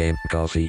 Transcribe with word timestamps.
Game 0.00 0.16
Coffee. 0.30 0.68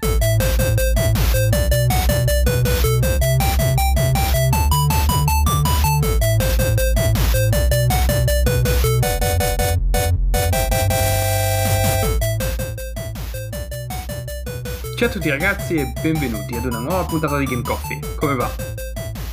Ciao 14.98 15.08
a 15.08 15.12
tutti 15.12 15.30
ragazzi 15.30 15.76
e 15.76 15.94
benvenuti 16.02 16.56
ad 16.56 16.66
una 16.66 16.80
nuova 16.80 17.06
puntata 17.06 17.38
di 17.38 17.46
Game 17.46 17.62
Coffee. 17.62 18.02
Come 18.18 18.36
va? 18.36 18.52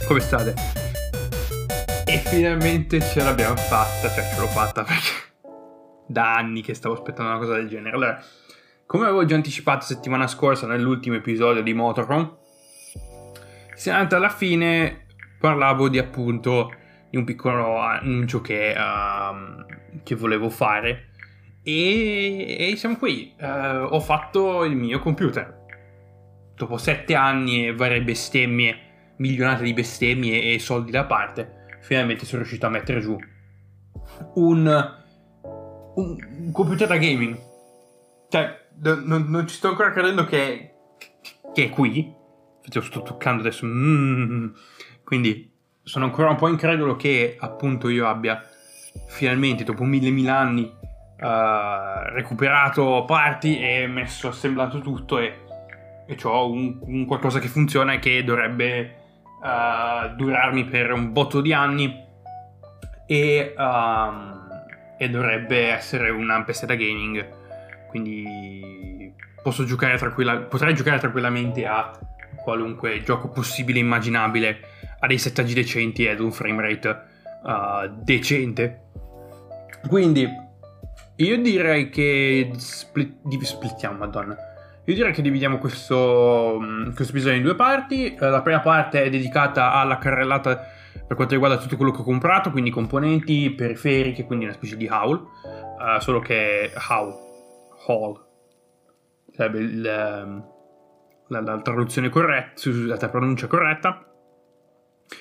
Come 0.07 0.21
state? 0.21 0.55
E 2.07 2.19
finalmente 2.19 3.01
ce 3.01 3.21
l'abbiamo 3.21 3.57
fatta, 3.57 4.09
cioè 4.09 4.31
ce 4.33 4.39
l'ho 4.39 4.47
fatta 4.47 4.85
perché 4.85 5.27
da 6.07 6.37
anni 6.37 6.63
che 6.63 6.75
stavo 6.75 6.95
aspettando 6.95 7.33
una 7.33 7.41
cosa 7.41 7.55
del 7.55 7.69
genere. 7.69 7.95
Allora, 7.95 8.23
come 8.89 9.05
avevo 9.05 9.27
già 9.27 9.35
anticipato 9.35 9.85
settimana 9.85 10.27
scorsa 10.27 10.67
nell'ultimo 10.67 11.17
episodio 11.17 11.63
di 11.63 11.75
Motorhome, 11.75 12.37
se 13.75 13.91
alla 13.91 14.31
fine 14.31 15.09
parlavo 15.39 15.91
di 15.91 15.99
appunto 15.99 16.73
di 17.11 17.19
un 17.19 17.25
piccolo 17.25 17.81
annuncio 17.81 18.41
che, 18.41 18.75
uh, 18.75 20.01
che 20.03 20.15
volevo 20.15 20.49
fare 20.49 21.11
e, 21.63 22.71
e 22.71 22.77
siamo 22.77 22.97
qui. 22.97 23.35
Uh, 23.39 23.93
ho 23.93 24.01
fatto 24.01 24.65
il 24.65 24.75
mio 24.75 25.01
computer. 25.01 25.67
Dopo 26.57 26.79
sette 26.79 27.15
anni 27.15 27.67
e 27.67 27.75
varie 27.75 28.03
bestemmie, 28.03 29.15
milionate 29.17 29.65
di 29.65 29.75
bestemmie 29.75 30.55
e 30.55 30.59
soldi 30.59 30.91
da 30.91 31.05
parte, 31.05 31.67
finalmente 31.83 32.25
sono 32.25 32.41
riuscito 32.41 32.65
a 32.65 32.71
mettere 32.71 33.01
giù 33.01 33.19
un, 34.37 34.97
un 35.95 36.53
computer 36.53 36.89
da 36.89 36.97
gaming. 36.97 37.39
Cioè, 38.31 38.67
non, 38.81 39.27
non, 39.29 39.47
ci 39.47 39.57
sto 39.57 39.69
ancora 39.69 39.93
credendo 39.93 40.25
che, 40.25 40.75
che 41.53 41.65
è 41.65 41.71
qui. 41.71 42.15
Infatti 42.57 42.79
lo 42.79 42.83
sto 42.83 43.03
toccando 43.03 43.43
adesso. 43.43 43.67
Mm. 43.67 44.49
Quindi 45.05 45.51
sono 45.83 46.05
ancora 46.05 46.31
un 46.31 46.37
po' 46.37 46.49
incredulo 46.49 46.97
che 46.97 47.37
appunto 47.39 47.89
io 47.89 48.07
abbia 48.07 48.43
finalmente 49.07 49.65
dopo 49.65 49.85
mille 49.85 50.11
mille 50.11 50.31
anni 50.31 50.63
uh, 50.63 52.13
recuperato 52.13 53.05
parti 53.07 53.59
e 53.59 53.87
messo 53.87 54.29
assemblato 54.29 54.81
tutto 54.81 55.19
e, 55.19 55.45
e 56.07 56.17
ho 56.23 56.51
un, 56.51 56.79
un, 56.83 57.07
qualcosa 57.07 57.39
che 57.39 57.49
funziona 57.49 57.95
e 57.95 57.99
che 58.01 58.23
dovrebbe 58.23 58.97
uh, 59.41 60.15
durarmi 60.15 60.65
per 60.67 60.93
un 60.93 61.13
botto 61.13 61.41
di 61.41 61.55
anni 61.55 62.05
e, 63.07 63.55
um, 63.57 64.47
e 64.99 65.09
dovrebbe 65.09 65.69
essere 65.69 66.11
una 66.11 66.45
da 66.45 66.75
gaming 66.75 67.37
quindi 67.89 68.78
posso 69.43 69.65
giocare 69.65 69.97
tranquilla- 69.97 70.39
potrei 70.39 70.75
giocare 70.75 70.99
tranquillamente 70.99 71.67
a 71.67 71.91
qualunque 72.43 73.03
gioco 73.03 73.29
possibile 73.29 73.79
e 73.79 73.83
immaginabile 73.83 74.61
a 75.01 75.07
dei 75.07 75.19
settaggi 75.19 75.55
decenti 75.55 76.07
ed 76.07 76.21
un 76.21 76.33
frame 76.33 76.63
rate 76.63 76.89
uh, 77.43 78.03
decente. 78.03 78.83
Quindi 79.87 80.29
io 81.17 81.41
direi 81.41 81.89
che 81.89 82.51
split- 82.57 83.43
splittiamo, 83.43 83.99
madonna. 83.99 84.37
Io 84.85 84.95
direi 84.95 85.13
che 85.13 85.23
dividiamo 85.23 85.59
questo, 85.59 86.59
mm, 86.61 86.95
questo 86.95 87.13
episodio 87.13 87.37
in 87.37 87.43
due 87.43 87.55
parti. 87.55 88.17
Uh, 88.19 88.25
la 88.25 88.43
prima 88.43 88.61
parte 88.61 89.03
è 89.03 89.11
dedicata 89.11 89.73
alla 89.73 89.99
carrellata 89.99 90.77
per 91.07 91.17
quanto 91.17 91.35
riguarda 91.35 91.59
tutto 91.59 91.77
quello 91.77 91.91
che 91.91 92.01
ho 92.01 92.05
comprato, 92.05 92.51
quindi 92.51 92.71
componenti, 92.71 93.51
periferiche, 93.51 94.25
quindi 94.25 94.45
una 94.45 94.55
specie 94.55 94.77
di 94.77 94.87
haul. 94.87 95.17
Uh, 95.17 96.01
solo 96.01 96.19
che 96.21 96.73
haul 96.89 97.27
Hall. 97.87 98.28
Sarebbe 99.39 99.61
il, 99.61 99.87
ehm, 99.87 100.45
la, 101.29 101.41
la, 101.41 101.61
traduzione 101.61 102.09
corretta, 102.09 102.61
la 102.71 103.09
pronuncia 103.09 103.47
corretta. 103.47 104.05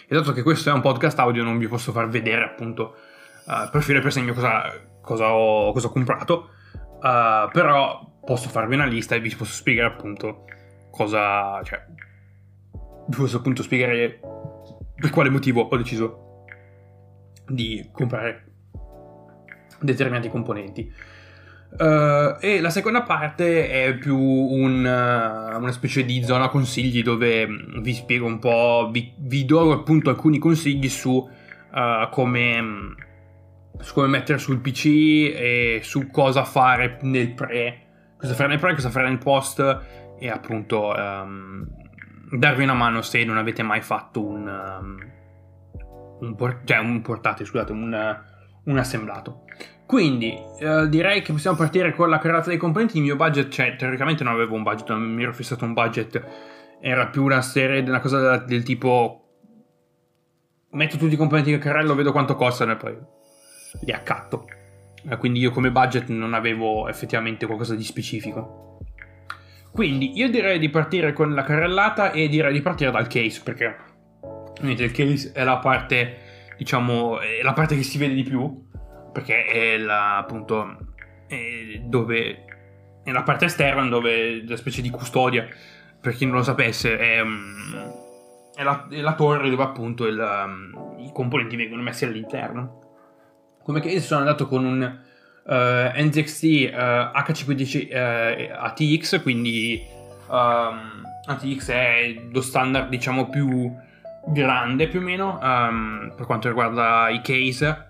E 0.07 0.15
dato 0.15 0.31
che 0.31 0.41
questo 0.41 0.71
è 0.71 0.73
un 0.73 0.81
podcast 0.81 1.19
audio, 1.19 1.43
non 1.43 1.59
vi 1.59 1.67
posso 1.67 1.91
far 1.91 2.09
vedere 2.09 2.43
appunto 2.43 2.95
uh, 3.45 3.69
per 3.69 3.83
filo 3.83 4.01
per 4.01 4.11
segno 4.11 4.33
cosa, 4.33 4.73
cosa, 5.03 5.31
ho, 5.31 5.71
cosa 5.71 5.85
ho 5.85 5.91
comprato. 5.91 6.49
Uh, 6.95 7.47
però 7.51 8.19
posso 8.25 8.49
farvi 8.49 8.73
una 8.73 8.87
lista 8.87 9.13
e 9.13 9.19
vi 9.19 9.35
posso 9.35 9.53
spiegare 9.53 9.93
appunto 9.93 10.45
cosa. 10.89 11.61
cioè. 11.61 11.85
Vi 13.07 13.15
posso 13.15 13.37
appunto 13.37 13.61
spiegare 13.61 14.19
per 14.95 15.11
quale 15.11 15.29
motivo 15.29 15.61
ho 15.61 15.77
deciso 15.77 16.43
di 17.45 17.87
comprare 17.93 18.45
determinati 19.79 20.27
componenti. 20.27 20.91
Uh, 21.69 22.37
e 22.39 22.59
la 22.61 22.69
seconda 22.69 23.03
parte 23.03 23.69
è 23.69 23.93
più 23.97 24.17
un, 24.17 24.79
uh, 24.79 25.57
una 25.57 25.71
specie 25.71 26.05
di 26.05 26.23
zona 26.23 26.47
consigli 26.47 27.03
dove 27.03 27.45
mm, 27.45 27.81
vi 27.81 27.93
spiego 27.93 28.25
un 28.25 28.39
po', 28.39 28.89
vi, 28.91 29.13
vi 29.17 29.45
do 29.45 29.73
appunto 29.73 30.09
alcuni 30.09 30.39
consigli 30.39 30.89
su, 30.89 31.11
uh, 31.11 32.09
come, 32.09 32.61
mm, 32.61 32.91
su 33.79 33.93
come 33.93 34.07
mettere 34.07 34.39
sul 34.39 34.59
PC 34.59 34.85
e 35.35 35.79
su 35.83 36.09
cosa 36.09 36.45
fare 36.45 36.97
nel 37.01 37.33
pre, 37.33 37.81
cosa 38.17 38.33
fare 38.33 38.49
nel 38.49 38.59
pre, 38.59 38.73
cosa 38.73 38.89
fare 38.89 39.09
nel 39.09 39.19
post 39.19 39.79
e 40.19 40.29
appunto 40.29 40.93
um, 40.97 41.67
darvi 42.31 42.63
una 42.63 42.73
mano 42.73 43.01
se 43.01 43.23
non 43.23 43.37
avete 43.37 43.61
mai 43.61 43.81
fatto 43.81 44.25
un, 44.25 44.47
um, 44.47 44.97
un, 46.21 46.35
por- 46.35 46.61
cioè 46.63 46.77
un 46.77 47.01
portate, 47.01 47.45
scusate, 47.45 47.71
un, 47.71 48.19
un 48.63 48.77
assemblato. 48.77 49.43
Quindi 49.87 50.37
eh, 50.59 50.89
direi 50.89 51.21
che 51.21 51.31
possiamo 51.31 51.55
partire 51.55 51.95
con 51.95 52.09
la 52.09 52.19
carrata 52.19 52.49
dei 52.49 52.57
componenti. 52.57 52.97
Il 52.97 53.03
mio 53.03 53.15
budget, 53.15 53.47
cioè 53.47 53.77
teoricamente 53.77 54.21
non 54.21 54.33
avevo 54.33 54.53
un 54.53 54.61
budget, 54.61 54.89
non 54.89 55.01
mi 55.01 55.23
ero 55.23 55.33
fissato 55.33 55.63
un 55.63 55.71
budget, 55.71 56.21
era 56.81 57.07
più 57.07 57.23
una 57.23 57.41
serie, 57.41 57.79
una 57.79 58.01
cosa 58.01 58.37
del 58.37 58.63
tipo 58.63 59.21
metto 60.71 60.97
tutti 60.97 61.13
i 61.13 61.17
componenti 61.17 61.51
del 61.51 61.61
carrello, 61.61 61.95
vedo 61.95 62.11
quanto 62.11 62.35
costano 62.35 62.73
e 62.73 62.75
poi 62.75 62.97
li 63.85 63.93
accatto. 63.93 64.47
Eh, 65.09 65.15
quindi 65.15 65.39
io 65.39 65.51
come 65.51 65.71
budget 65.71 66.09
non 66.09 66.33
avevo 66.33 66.89
effettivamente 66.89 67.45
qualcosa 67.45 67.73
di 67.73 67.83
specifico. 67.85 68.79
Quindi 69.71 70.17
io 70.17 70.29
direi 70.29 70.59
di 70.59 70.69
partire 70.69 71.13
con 71.13 71.33
la 71.33 71.43
carrellata 71.43 72.11
e 72.11 72.27
direi 72.27 72.51
di 72.51 72.61
partire 72.61 72.91
dal 72.91 73.07
case 73.07 73.39
perché 73.41 73.77
il 74.59 74.91
case 74.91 75.31
è 75.33 75.45
la 75.45 75.59
parte, 75.59 76.17
diciamo, 76.57 77.21
è 77.21 77.41
la 77.41 77.53
parte 77.53 77.77
che 77.77 77.83
si 77.83 77.97
vede 77.97 78.15
di 78.15 78.23
più 78.23 78.66
perché 79.17 79.45
è 79.45 79.77
la, 79.79 80.17
appunto 80.17 80.77
è 81.25 81.79
dove 81.81 82.45
è 83.03 83.09
la 83.09 83.23
parte 83.23 83.45
esterna 83.45 83.87
dove 83.87 84.43
la 84.45 84.55
specie 84.55 84.83
di 84.83 84.91
custodia 84.91 85.47
per 85.99 86.13
chi 86.13 86.25
non 86.25 86.35
lo 86.35 86.43
sapesse 86.43 86.99
è, 86.99 87.23
mm, 87.23 87.73
è, 88.53 88.61
la, 88.61 88.87
è 88.87 89.01
la, 89.01 89.15
torre 89.15 89.49
dove 89.49 89.63
appunto 89.63 90.05
il, 90.05 90.19
um, 90.19 90.99
i 90.99 91.09
componenti 91.11 91.55
vengono 91.55 91.81
messi 91.81 92.05
all'interno. 92.05 92.81
Come 93.63 93.79
che 93.79 93.99
sono 94.01 94.19
andato 94.19 94.47
con 94.47 94.63
un 94.63 94.99
uh, 95.45 95.51
NZXT 95.51 96.43
uh, 96.43 97.17
H510 97.17 97.87
uh, 97.89 98.51
ATX 98.55 99.21
quindi 99.23 99.83
um, 100.27 101.01
ATX 101.25 101.71
è 101.71 102.21
lo 102.31 102.41
standard 102.41 102.87
diciamo 102.89 103.29
più 103.29 103.73
grande 104.27 104.87
più 104.87 104.99
o 104.99 105.03
meno 105.03 105.39
um, 105.41 106.13
per 106.15 106.27
quanto 106.27 106.49
riguarda 106.49 107.09
i 107.09 107.21
case 107.21 107.86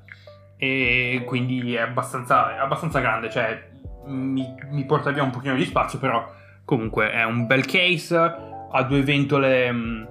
e 0.57 1.23
quindi 1.25 1.75
è 1.75 1.81
abbastanza, 1.81 2.55
è 2.55 2.59
abbastanza 2.59 2.99
grande, 2.99 3.29
cioè 3.29 3.69
mi, 4.05 4.55
mi, 4.71 4.85
porta 4.85 5.11
via 5.11 5.23
un 5.23 5.29
pochino 5.29 5.55
di 5.55 5.65
spazio, 5.65 5.99
però 5.99 6.33
comunque 6.65 7.11
è 7.11 7.23
un 7.23 7.45
bel 7.45 7.65
case, 7.65 8.17
ha 8.71 8.83
due 8.83 9.01
ventole 9.03 9.71
mm, 9.71 10.03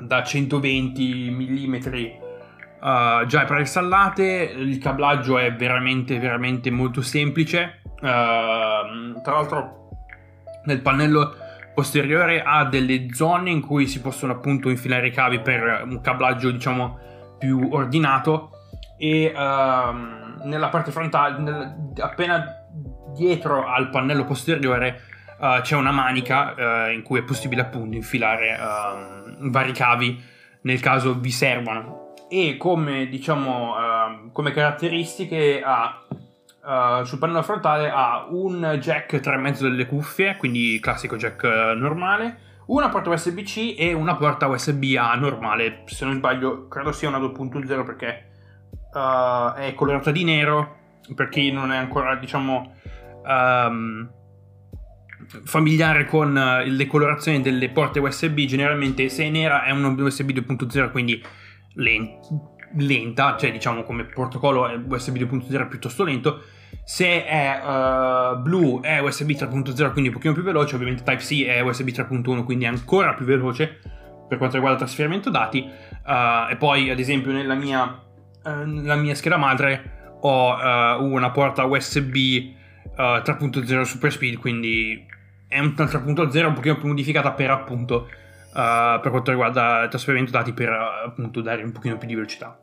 da 0.00 0.22
120 0.22 1.30
mm 1.30 1.74
uh, 1.74 3.26
già 3.26 3.44
preinstallate, 3.44 4.54
il 4.56 4.78
cablaggio 4.78 5.38
è 5.38 5.52
veramente 5.52 6.18
veramente 6.20 6.70
molto 6.70 7.02
semplice, 7.02 7.80
uh, 7.94 8.00
tra 8.00 9.32
l'altro 9.32 9.90
nel 10.64 10.80
pannello 10.80 11.34
posteriore 11.74 12.42
ha 12.42 12.64
delle 12.64 13.12
zone 13.12 13.50
in 13.50 13.60
cui 13.60 13.86
si 13.86 14.00
possono 14.00 14.32
appunto 14.32 14.68
infilare 14.68 15.08
i 15.08 15.12
cavi 15.12 15.40
per 15.40 15.82
un 15.84 16.00
cablaggio 16.00 16.50
diciamo 16.50 16.98
più 17.38 17.68
ordinato 17.70 18.57
e 18.98 19.32
um, 19.34 20.40
nella 20.44 20.68
parte 20.68 20.90
frontale, 20.90 21.38
nel, 21.38 21.92
appena 22.00 22.44
dietro 23.14 23.66
al 23.66 23.88
pannello 23.90 24.24
posteriore, 24.24 25.00
uh, 25.38 25.60
c'è 25.62 25.76
una 25.76 25.92
manica 25.92 26.54
uh, 26.56 26.92
in 26.92 27.02
cui 27.02 27.20
è 27.20 27.22
possibile 27.22 27.62
appunto 27.62 27.96
infilare 27.96 28.58
uh, 28.58 29.48
vari 29.50 29.72
cavi 29.72 30.22
nel 30.62 30.80
caso 30.80 31.14
vi 31.14 31.30
servano. 31.30 32.14
E 32.30 32.58
come 32.58 33.08
diciamo, 33.08 33.74
ehm, 33.78 34.32
come 34.32 34.50
caratteristiche 34.50 35.62
ha 35.64 36.02
sul 37.04 37.16
pannello 37.16 37.42
frontale 37.42 37.88
ha 37.88 38.26
un 38.28 38.76
jack 38.78 39.14
3,5 39.14 39.62
delle 39.62 39.86
cuffie, 39.86 40.36
quindi 40.36 40.78
classico 40.82 41.16
jack 41.16 41.44
normale, 41.74 42.40
una 42.66 42.90
porta 42.90 43.08
USB-C 43.08 43.76
e 43.78 43.94
una 43.94 44.16
porta 44.16 44.46
USB-A 44.48 45.14
normale. 45.14 45.84
Se 45.86 46.04
non 46.04 46.16
sbaglio, 46.16 46.68
credo 46.68 46.92
sia 46.92 47.08
una 47.08 47.18
2.0 47.18 47.84
perché 47.84 48.27
uh, 48.92 49.52
è 49.54 49.74
colorata 49.74 50.10
di 50.10 50.24
nero 50.24 50.76
per 51.14 51.28
chi 51.28 51.50
non 51.50 51.72
è 51.72 51.76
ancora, 51.76 52.16
diciamo, 52.16 52.74
um, 53.24 54.10
familiare 55.44 56.06
con 56.06 56.34
uh, 56.36 56.68
le 56.68 56.86
colorazioni 56.86 57.40
delle 57.40 57.70
porte 57.70 57.98
USB, 57.98 58.40
generalmente 58.40 59.08
se 59.08 59.24
è 59.24 59.30
nera 59.30 59.64
è 59.64 59.70
un 59.70 59.84
USB 59.98 60.30
2.0, 60.30 60.90
quindi 60.90 61.22
lenta, 62.76 63.36
cioè 63.38 63.52
diciamo 63.52 63.82
come 63.82 64.04
protocollo 64.04 64.68
è 64.68 64.76
USB 64.76 65.16
2.0 65.16 65.68
piuttosto 65.68 66.04
lento. 66.04 66.42
Se 66.84 67.24
è 67.24 67.60
uh, 67.62 68.40
blu 68.40 68.80
è 68.80 69.00
USB 69.00 69.30
3.0, 69.30 69.92
quindi 69.92 70.08
un 70.08 70.14
pochino 70.14 70.34
più 70.34 70.42
veloce, 70.42 70.74
ovviamente 70.74 71.02
Type-C 71.02 71.46
è 71.46 71.60
USB 71.60 71.88
3.1, 71.88 72.44
quindi 72.44 72.64
è 72.64 72.68
ancora 72.68 73.14
più 73.14 73.24
veloce 73.24 73.80
per 74.28 74.36
quanto 74.36 74.56
riguarda 74.56 74.78
il 74.78 74.84
trasferimento 74.84 75.30
dati. 75.30 75.66
Uh, 76.04 76.50
e 76.50 76.56
poi, 76.56 76.90
ad 76.90 76.98
esempio, 76.98 77.32
nella 77.32 77.54
mia, 77.54 78.02
nella 78.64 78.96
mia 78.96 79.14
scheda 79.14 79.36
madre 79.36 80.16
ho 80.20 81.02
una 81.02 81.30
porta 81.30 81.64
USB 81.64 82.16
3.0 82.96 83.82
Super 83.82 84.10
Speed, 84.10 84.38
quindi 84.38 85.06
è 85.46 85.58
un 85.58 85.74
3.0 85.76 86.46
un 86.46 86.52
pochino 86.54 86.76
più 86.76 86.88
modificata 86.88 87.32
per 87.32 87.50
appunto 87.50 88.08
uh, 88.48 89.00
per 89.00 89.10
quanto 89.10 89.30
riguarda 89.30 89.84
il 89.84 89.88
trasferimento 89.88 90.32
dati 90.32 90.52
per 90.52 90.70
appunto 90.70 91.40
dare 91.40 91.62
un 91.62 91.72
pochino 91.72 91.96
più 91.96 92.08
di 92.08 92.14
velocità. 92.14 92.58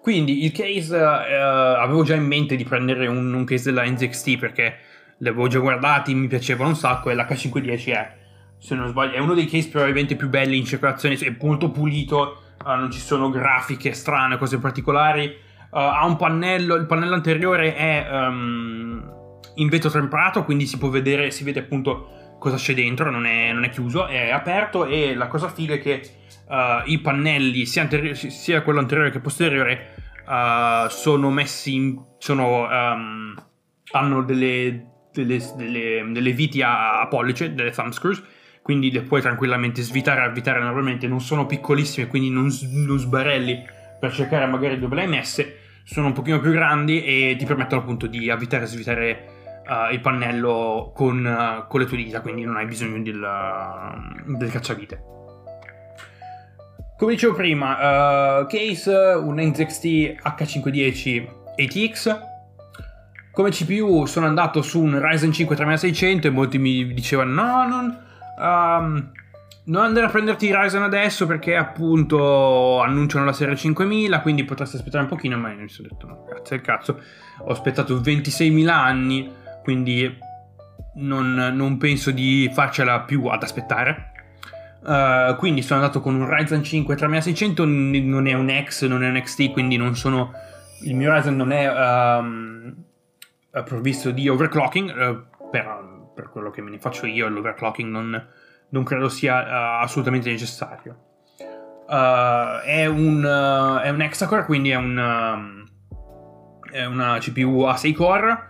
Quindi 0.00 0.44
il 0.44 0.52
case 0.52 0.96
uh, 0.96 1.80
avevo 1.80 2.02
già 2.02 2.14
in 2.14 2.26
mente 2.26 2.56
di 2.56 2.64
prendere 2.64 3.06
un, 3.06 3.32
un 3.32 3.44
case 3.44 3.72
della 3.72 3.88
NZXT 3.88 4.38
perché 4.38 4.76
li 5.18 5.28
avevo 5.28 5.46
già 5.48 5.60
guardati, 5.60 6.14
mi 6.14 6.26
piacevano 6.26 6.70
un 6.70 6.76
sacco 6.76 7.10
e 7.10 7.14
l'H510 7.14 7.92
è, 7.92 8.16
se 8.58 8.74
non 8.74 8.88
sbaglio, 8.88 9.14
è 9.14 9.18
uno 9.18 9.34
dei 9.34 9.46
case 9.46 9.68
probabilmente 9.68 10.16
più 10.16 10.28
belli 10.28 10.58
in 10.58 10.64
circolazione, 10.64 11.14
è 11.14 11.34
molto 11.40 11.70
pulito, 11.70 12.42
uh, 12.64 12.70
non 12.70 12.90
ci 12.90 13.00
sono 13.00 13.30
grafiche 13.30 13.92
strane, 13.92 14.38
cose 14.38 14.58
particolari, 14.58 15.52
ha 15.76 16.06
un 16.06 16.14
pannello, 16.14 16.76
il 16.76 16.86
pannello 16.86 17.14
anteriore 17.14 17.74
è 17.74 18.06
um, 18.08 19.14
in 19.56 19.68
vetro 19.68 19.90
temperato, 19.90 20.44
quindi 20.44 20.66
si 20.66 20.78
può 20.78 20.88
vedere, 20.88 21.32
si 21.32 21.42
vede 21.42 21.60
appunto 21.60 22.36
cosa 22.38 22.56
c'è 22.56 22.74
dentro, 22.74 23.10
non 23.10 23.26
è, 23.26 23.52
non 23.52 23.64
è, 23.64 23.70
chiuso, 23.70 24.06
è 24.06 24.30
aperto 24.30 24.86
e 24.86 25.14
la 25.14 25.28
cosa 25.28 25.48
figa 25.48 25.74
è 25.74 25.80
che 25.80 26.02
uh, 26.48 26.88
i 26.90 27.00
pannelli, 27.00 27.66
sia, 27.66 27.82
anteri- 27.82 28.14
sia, 28.14 28.62
quello 28.62 28.80
anteriore 28.80 29.10
che 29.10 29.20
posteriore, 29.20 29.94
uh, 30.26 30.88
sono 30.88 31.30
messi 31.30 31.74
in... 31.74 32.02
Sono, 32.18 32.68
um, 32.68 33.34
hanno 33.92 34.22
delle, 34.22 35.08
delle, 35.12 35.38
delle, 35.56 36.06
delle, 36.10 36.32
viti 36.32 36.62
a, 36.62 37.00
a 37.00 37.06
pollice, 37.06 37.54
delle 37.54 37.70
thumb 37.70 37.92
screws, 37.92 38.22
quindi 38.64 38.90
le 38.90 39.02
puoi 39.02 39.20
tranquillamente 39.20 39.82
svitare 39.82 40.22
e 40.22 40.24
avvitare 40.24 40.58
normalmente, 40.58 41.06
non 41.06 41.20
sono 41.20 41.44
piccolissime, 41.44 42.06
quindi 42.06 42.30
non, 42.30 42.48
non 42.70 42.98
sbarelli 42.98 43.62
per 44.00 44.10
cercare 44.10 44.46
magari 44.46 44.78
dove 44.78 44.94
le 44.94 45.02
hai 45.02 45.08
messe, 45.08 45.58
sono 45.84 46.06
un 46.06 46.12
pochino 46.14 46.40
più 46.40 46.50
grandi 46.50 47.04
e 47.04 47.36
ti 47.38 47.44
permettono 47.44 47.82
appunto 47.82 48.06
di 48.06 48.30
avvitare 48.30 48.64
e 48.64 48.66
svitare 48.66 49.24
uh, 49.68 49.92
il 49.92 50.00
pannello 50.00 50.92
con, 50.94 51.26
uh, 51.26 51.68
con, 51.68 51.80
le 51.80 51.84
tue 51.84 51.98
dita, 51.98 52.22
quindi 52.22 52.42
non 52.44 52.56
hai 52.56 52.64
bisogno 52.64 53.02
del, 53.02 53.20
uh, 53.20 54.34
del 54.34 54.50
cacciavite. 54.50 55.02
Come 56.96 57.12
dicevo 57.12 57.34
prima, 57.34 58.46
case 58.48 58.94
un 58.94 59.42
NZXT 59.42 59.84
H510 60.24 61.28
ATX. 61.58 62.18
Come 63.30 63.50
CPU 63.50 64.06
sono 64.06 64.24
andato 64.24 64.62
su 64.62 64.80
un 64.80 64.98
Ryzen 64.98 65.32
5 65.32 65.54
3600 65.54 66.28
e 66.28 66.30
molti 66.30 66.56
mi 66.56 66.94
dicevano 66.94 67.32
no, 67.32 67.66
non, 67.66 68.03
um, 68.38 69.12
non 69.66 69.82
andare 69.84 70.06
a 70.06 70.10
prenderti 70.10 70.54
Ryzen 70.54 70.82
adesso 70.82 71.26
perché 71.26 71.56
appunto 71.56 72.80
annunciano 72.80 73.24
la 73.24 73.32
serie 73.32 73.56
5000, 73.56 74.20
quindi 74.20 74.44
potresti 74.44 74.76
aspettare 74.76 75.04
un 75.04 75.08
pochino, 75.08 75.38
ma 75.38 75.50
io 75.52 75.60
mi 75.60 75.68
sono 75.68 75.88
detto 75.90 76.06
no, 76.06 76.26
è 76.26 76.54
il 76.54 76.60
cazzo. 76.60 77.00
Ho 77.38 77.50
aspettato 77.50 77.98
26.000 77.98 78.68
anni 78.68 79.42
quindi 79.64 80.18
non, 80.96 81.34
non 81.34 81.78
penso 81.78 82.10
di 82.10 82.50
farcela 82.52 83.00
più 83.00 83.24
ad 83.26 83.42
aspettare. 83.42 84.12
Uh, 84.82 85.34
quindi 85.36 85.62
sono 85.62 85.80
andato 85.80 86.02
con 86.02 86.14
un 86.14 86.28
Ryzen 86.28 86.62
5 86.62 86.94
3600, 86.94 87.64
non 87.64 88.26
è 88.26 88.34
un 88.34 88.64
X, 88.64 88.84
non 88.84 89.02
è 89.02 89.08
un 89.08 89.18
XT, 89.20 89.50
quindi 89.52 89.78
non 89.78 89.96
sono... 89.96 90.32
Il 90.82 90.94
mio 90.94 91.10
Ryzen 91.14 91.34
non 91.34 91.50
è 91.50 91.66
um, 92.18 92.74
provvisto 93.64 94.10
di 94.10 94.28
overclocking, 94.28 94.90
uh, 94.90 95.48
per, 95.50 95.93
per, 96.14 96.30
quello 96.30 96.50
che 96.50 96.62
me 96.62 96.70
ne 96.70 96.78
faccio 96.78 97.06
io, 97.06 97.28
l'overclocking 97.28 97.90
non, 97.90 98.28
non 98.68 98.84
credo 98.84 99.08
sia 99.08 99.40
uh, 99.40 99.82
assolutamente 99.82 100.30
necessario. 100.30 100.96
è, 101.86 102.86
un, 102.86 103.80
è 103.82 103.88
un 103.90 104.00
hexacore, 104.00 104.44
quindi 104.44 104.70
è, 104.70 104.76
un, 104.76 105.66
è 106.70 106.84
una 106.84 107.18
CPU 107.18 107.62
a 107.62 107.76
6 107.76 107.92
core 107.92 108.48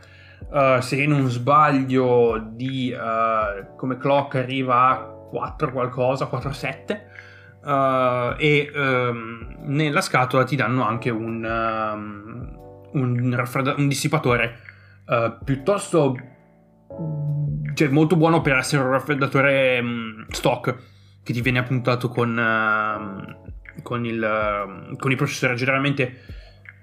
Uh, 0.50 0.80
se 0.80 1.04
non 1.06 1.28
sbaglio 1.30 2.38
di 2.52 2.94
uh, 2.94 3.74
come 3.76 3.96
clock 3.96 4.36
arriva 4.36 4.90
a 4.90 4.96
4 4.98 5.72
qualcosa, 5.72 6.28
4-7 6.30 7.00
uh, 7.62 8.36
eh, 8.38 8.70
e 8.70 8.72
um, 8.72 9.56
nella 9.62 10.00
scatola 10.00 10.44
ti 10.44 10.54
danno 10.54 10.84
anche 10.86 11.10
un, 11.10 11.42
um, 11.44 12.58
un, 12.92 13.74
un 13.76 13.88
dissipatore 13.88 14.60
piuttosto 15.44 16.16
cioè, 17.74 17.88
molto 17.88 18.16
buono 18.16 18.40
per 18.40 18.56
essere 18.56 18.82
un 18.82 18.90
raffreddatore 18.90 19.78
um, 19.80 20.26
stock 20.28 20.74
che 21.22 21.32
ti 21.32 21.40
viene 21.40 21.58
appuntato 21.58 22.08
con, 22.08 23.36
con, 23.82 24.04
il, 24.04 24.96
con 24.98 25.10
i 25.10 25.16
processori. 25.16 25.56
Generalmente 25.56 26.20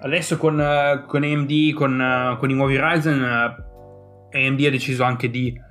Adesso 0.04 0.38
con, 0.38 0.58
uh, 0.58 1.06
con 1.06 1.24
AMD, 1.24 1.74
con, 1.74 2.00
uh, 2.00 2.38
con, 2.38 2.50
i 2.50 2.56
nuovi 2.56 2.76
Ryzen, 2.80 3.22
uh, 3.22 4.36
AMD 4.36 4.66
ha 4.66 4.70
deciso 4.70 5.04
anche 5.04 5.30
di 5.30 5.70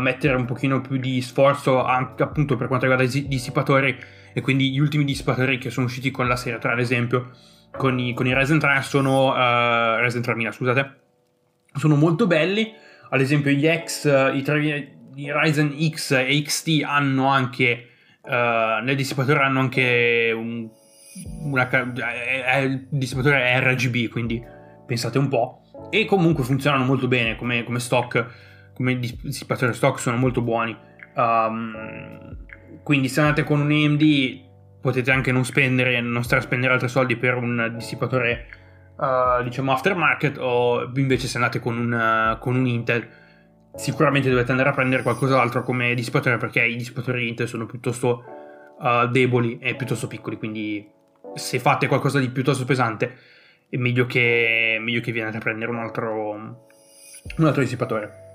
mettere 0.00 0.34
un 0.34 0.44
pochino 0.44 0.80
più 0.80 0.96
di 0.96 1.20
sforzo 1.20 1.84
anche 1.84 2.24
appunto 2.24 2.56
per 2.56 2.66
quanto 2.66 2.86
riguarda 2.86 3.16
i 3.16 3.28
dissipatori 3.28 3.96
e 4.32 4.40
quindi 4.40 4.72
gli 4.72 4.80
ultimi 4.80 5.04
dissipatori 5.04 5.56
che 5.58 5.70
sono 5.70 5.86
usciti 5.86 6.10
con 6.10 6.26
la 6.26 6.34
serie 6.34 6.58
3 6.58 6.72
ad 6.72 6.80
esempio 6.80 7.30
con 7.76 7.96
i, 7.96 8.12
con 8.12 8.26
i 8.26 8.34
Ryzen 8.34 8.58
3 8.58 8.82
sono 8.82 9.32
Ryzen 10.00 10.22
3000 10.22 10.50
scusate. 10.50 11.00
Sono 11.74 11.94
molto 11.94 12.26
belli 12.26 12.72
ad 13.10 13.20
esempio 13.20 13.50
gli 13.50 13.66
X 13.66 14.04
i, 14.34 14.42
3, 14.42 14.96
i 15.14 15.32
Ryzen 15.32 15.74
X 15.90 16.12
e 16.12 16.42
XT 16.42 16.82
hanno 16.84 17.28
anche 17.28 17.84
nel 18.28 18.94
dissipatore 18.94 19.40
hanno 19.40 19.60
anche 19.60 20.32
un 20.36 20.68
una, 21.42 21.68
è, 21.68 22.58
il 22.58 22.86
dissipatore 22.90 23.42
è 23.42 23.60
RGB, 23.60 24.10
quindi 24.10 24.42
pensate 24.86 25.18
un 25.18 25.28
po'. 25.28 25.62
E 25.90 26.04
comunque 26.04 26.44
funzionano 26.44 26.84
molto 26.84 27.08
bene 27.08 27.36
come, 27.36 27.64
come 27.64 27.80
stock, 27.80 28.72
come 28.74 28.98
dissipatori 28.98 29.72
stock 29.72 29.98
sono 29.98 30.16
molto 30.16 30.42
buoni. 30.42 30.76
Um, 31.14 32.36
quindi 32.82 33.08
se 33.08 33.20
andate 33.20 33.44
con 33.44 33.60
un 33.60 33.70
AMD 33.70 34.46
potete 34.80 35.10
anche 35.10 35.32
non 35.32 35.44
spendere, 35.44 36.00
non 36.00 36.22
stare 36.22 36.42
a 36.42 36.44
spendere 36.44 36.74
altri 36.74 36.88
soldi 36.88 37.16
per 37.16 37.36
un 37.36 37.74
dissipatore 37.76 38.46
uh, 38.98 39.42
diciamo 39.42 39.72
aftermarket 39.72 40.36
o 40.38 40.90
invece 40.94 41.26
se 41.26 41.38
andate 41.38 41.60
con 41.60 41.78
un, 41.78 41.92
uh, 41.92 42.38
con 42.38 42.56
un 42.56 42.66
Intel 42.66 43.08
sicuramente 43.74 44.28
dovete 44.28 44.50
andare 44.50 44.68
a 44.68 44.72
prendere 44.72 45.02
qualcos'altro 45.02 45.62
come 45.62 45.94
dissipatore 45.94 46.36
perché 46.36 46.64
i 46.64 46.76
dissipatori 46.76 47.28
Intel 47.28 47.48
sono 47.48 47.66
piuttosto 47.66 48.24
uh, 48.78 49.06
deboli 49.08 49.58
e 49.58 49.74
piuttosto 49.76 50.06
piccoli 50.06 50.36
quindi 50.36 50.96
se 51.34 51.58
fate 51.58 51.86
qualcosa 51.86 52.18
di 52.18 52.28
piuttosto 52.28 52.64
pesante, 52.64 53.16
è 53.68 53.76
meglio 53.76 54.06
che, 54.06 54.78
meglio 54.80 55.00
che 55.00 55.12
viene 55.12 55.34
a 55.34 55.38
prendere 55.38 55.70
un 55.70 55.78
altro, 55.78 56.32
un 56.32 57.44
altro 57.44 57.62
dissipatore. 57.62 58.26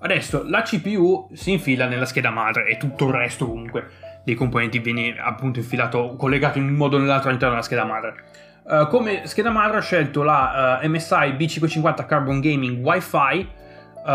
Adesso 0.00 0.44
la 0.46 0.62
CPU 0.62 1.30
si 1.32 1.52
infila 1.52 1.86
nella 1.86 2.04
scheda 2.04 2.30
madre 2.30 2.66
e 2.66 2.76
tutto 2.76 3.06
il 3.08 3.14
resto 3.14 3.46
comunque 3.46 4.02
dei 4.24 4.34
componenti 4.34 4.78
viene 4.78 5.16
appunto 5.18 5.58
infilato, 5.58 6.14
collegato 6.16 6.58
in 6.58 6.64
un 6.64 6.74
modo 6.74 6.96
o 6.96 6.98
nell'altro 6.98 7.28
all'interno 7.28 7.54
della 7.54 7.66
scheda 7.66 7.84
madre. 7.84 8.14
Uh, 8.66 8.88
come 8.88 9.26
scheda 9.26 9.50
madre 9.50 9.76
ho 9.76 9.80
scelto 9.82 10.22
la 10.22 10.80
uh, 10.82 10.88
MSI 10.88 11.34
B550 11.36 12.06
Carbon 12.06 12.40
Gaming 12.40 12.82
Wi-Fi, 12.82 13.48
uh, 14.06 14.10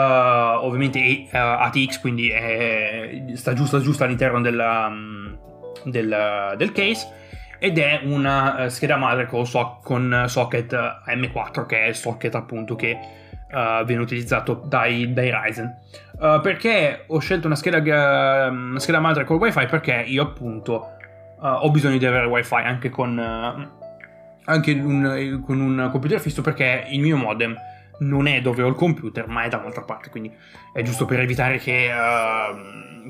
ovviamente 0.66 1.28
ATX, 1.32 2.00
quindi 2.00 2.30
è, 2.32 3.26
sta 3.36 3.54
giusta 3.54 3.80
giusta 3.80 4.06
all'interno 4.06 4.42
della, 4.42 4.88
um, 4.88 5.38
del, 5.84 6.56
del 6.58 6.72
case 6.72 7.14
ed 7.60 7.78
è 7.78 8.02
una 8.06 8.70
scheda 8.70 8.98
madre 8.98 9.28
con, 9.28 9.46
so- 9.46 9.82
con 9.84 10.24
socket 10.28 10.74
M4 10.74 11.66
che 11.68 11.82
è 11.82 11.88
il 11.88 11.96
socket 11.96 12.34
appunto 12.34 12.76
che 12.76 12.98
viene 13.50 14.02
utilizzato 14.02 14.64
dai, 14.66 15.12
dai 15.12 15.32
Ryzen. 15.32 15.76
Perché 16.42 17.04
ho 17.08 17.20
scelto 17.20 17.48
una 17.48 17.56
scheda, 17.56 17.80
scheda, 18.78 19.00
madre 19.00 19.26
col 19.26 19.38
wifi? 19.38 19.66
Perché 19.66 20.04
io 20.06 20.24
appunto 20.24 20.92
ho 21.40 21.72
bisogno 21.72 21.98
di 21.98 22.06
avere 22.06 22.28
wifi 22.28 22.54
anche 22.54 22.90
con, 22.90 23.18
anche 24.50 24.72
un, 24.74 25.42
con 25.46 25.60
un 25.60 25.90
computer 25.92 26.20
fisso 26.20 26.42
perché 26.42 26.88
il 26.90 27.00
mio 27.00 27.18
modem 27.18 27.56
non 28.00 28.28
è 28.28 28.42
dove 28.42 28.64
ho 28.64 28.68
il 28.68 28.76
computer 28.76 29.28
ma 29.28 29.44
è 29.44 29.50
da 29.50 29.58
un'altra 29.58 29.84
parte 29.84 30.10
quindi 30.10 30.32
è 30.74 30.82
giusto 30.82 31.06
per 31.06 31.20
evitare 31.20 31.58
che, 31.58 31.90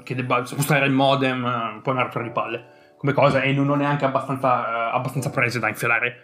che 0.03 0.15
debba 0.15 0.46
spostare 0.46 0.86
il 0.86 0.91
modem 0.91 1.43
un 1.43 1.81
po' 1.81 1.91
una 1.91 2.03
rottura 2.03 2.24
di 2.24 2.31
palle 2.31 2.77
come 3.00 3.13
cosa 3.13 3.41
e 3.41 3.53
non 3.53 3.69
ho 3.69 3.75
neanche 3.75 4.03
abbastanza, 4.03 4.60
uh, 4.60 4.96
abbastanza 4.96 5.29
prese 5.29 5.58
da 5.58 5.69
infilare, 5.69 6.17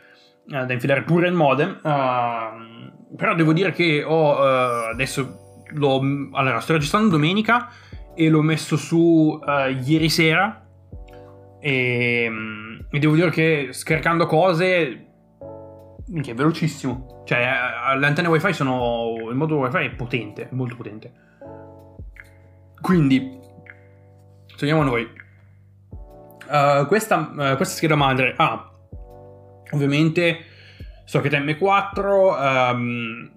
uh, 0.48 0.66
da 0.66 0.74
infilare 0.74 1.04
pure 1.04 1.30
il 1.30 1.34
modem. 1.34 1.80
Uh, 1.82 3.16
però 3.16 3.34
devo 3.34 3.54
dire 3.54 3.72
che 3.72 4.04
ho 4.04 4.38
adesso 4.38 5.64
l'ho, 5.72 6.02
allora, 6.34 6.60
sto 6.60 6.74
registrando 6.74 7.10
domenica 7.10 7.70
e 8.14 8.28
l'ho 8.28 8.42
messo 8.42 8.76
su 8.76 9.40
uh, 9.42 9.70
ieri 9.86 10.10
sera 10.10 10.68
e, 11.62 12.30
e, 12.92 13.00
devo 13.00 13.16
dire 13.16 13.30
che 13.30 13.70
scaricando 13.72 14.26
cose 14.26 15.05
che 16.22 16.32
è 16.32 16.34
velocissimo. 16.34 17.24
Cioè, 17.26 17.40
le 17.98 18.06
antenne 18.06 18.30
wifi 18.30 18.54
sono. 18.54 19.16
Il 19.30 19.36
modulo 19.36 19.62
wifi 19.62 19.86
è 19.86 19.90
potente, 19.92 20.48
molto 20.52 20.76
potente. 20.76 21.12
Quindi, 22.82 23.40
torniamo 24.56 24.82
a 24.82 24.86
noi. 24.86 25.24
Uh, 26.48 26.86
questa, 26.86 27.18
uh, 27.18 27.56
questa, 27.56 27.76
scheda 27.76 27.96
madre 27.96 28.36
ha 28.38 28.72
ovviamente 29.72 30.46
socket 31.06 31.34
M4, 31.34 32.74
um, 32.74 33.32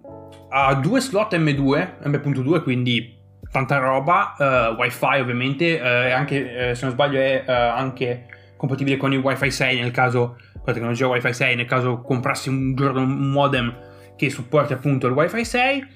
ha 0.51 0.75
due 0.75 1.01
slot 1.01 1.35
M2, 1.35 2.07
M.2, 2.07 2.63
quindi 2.63 3.17
tanta 3.51 3.79
roba, 3.79 4.35
uh, 4.37 4.79
wifi 4.79 5.19
ovviamente, 5.21 5.81
anche, 5.81 6.75
se 6.75 6.85
non 6.85 6.93
sbaglio 6.93 7.19
è 7.19 7.45
anche 7.47 8.27
compatibile 8.57 8.99
con 8.99 9.13
il 9.13 9.21
wifi 9.21 9.51
6 9.51 9.81
nel 9.81 9.93
caso 9.93 10.37
la 10.69 10.75
tecnologia 10.75 11.07
Wi-Fi 11.07 11.33
6 11.33 11.57
nel 11.57 11.67
caso 11.67 12.01
comprassi 12.03 12.51
un 12.51 12.75
giorno 12.75 13.01
un 13.01 13.31
modem 13.31 13.75
che 14.17 14.29
supporti 14.31 14.75
appunto 14.75 15.07
il 15.07 15.15
Wi-Fi 15.15 15.45
6 15.45 15.81
uh, 15.81 15.87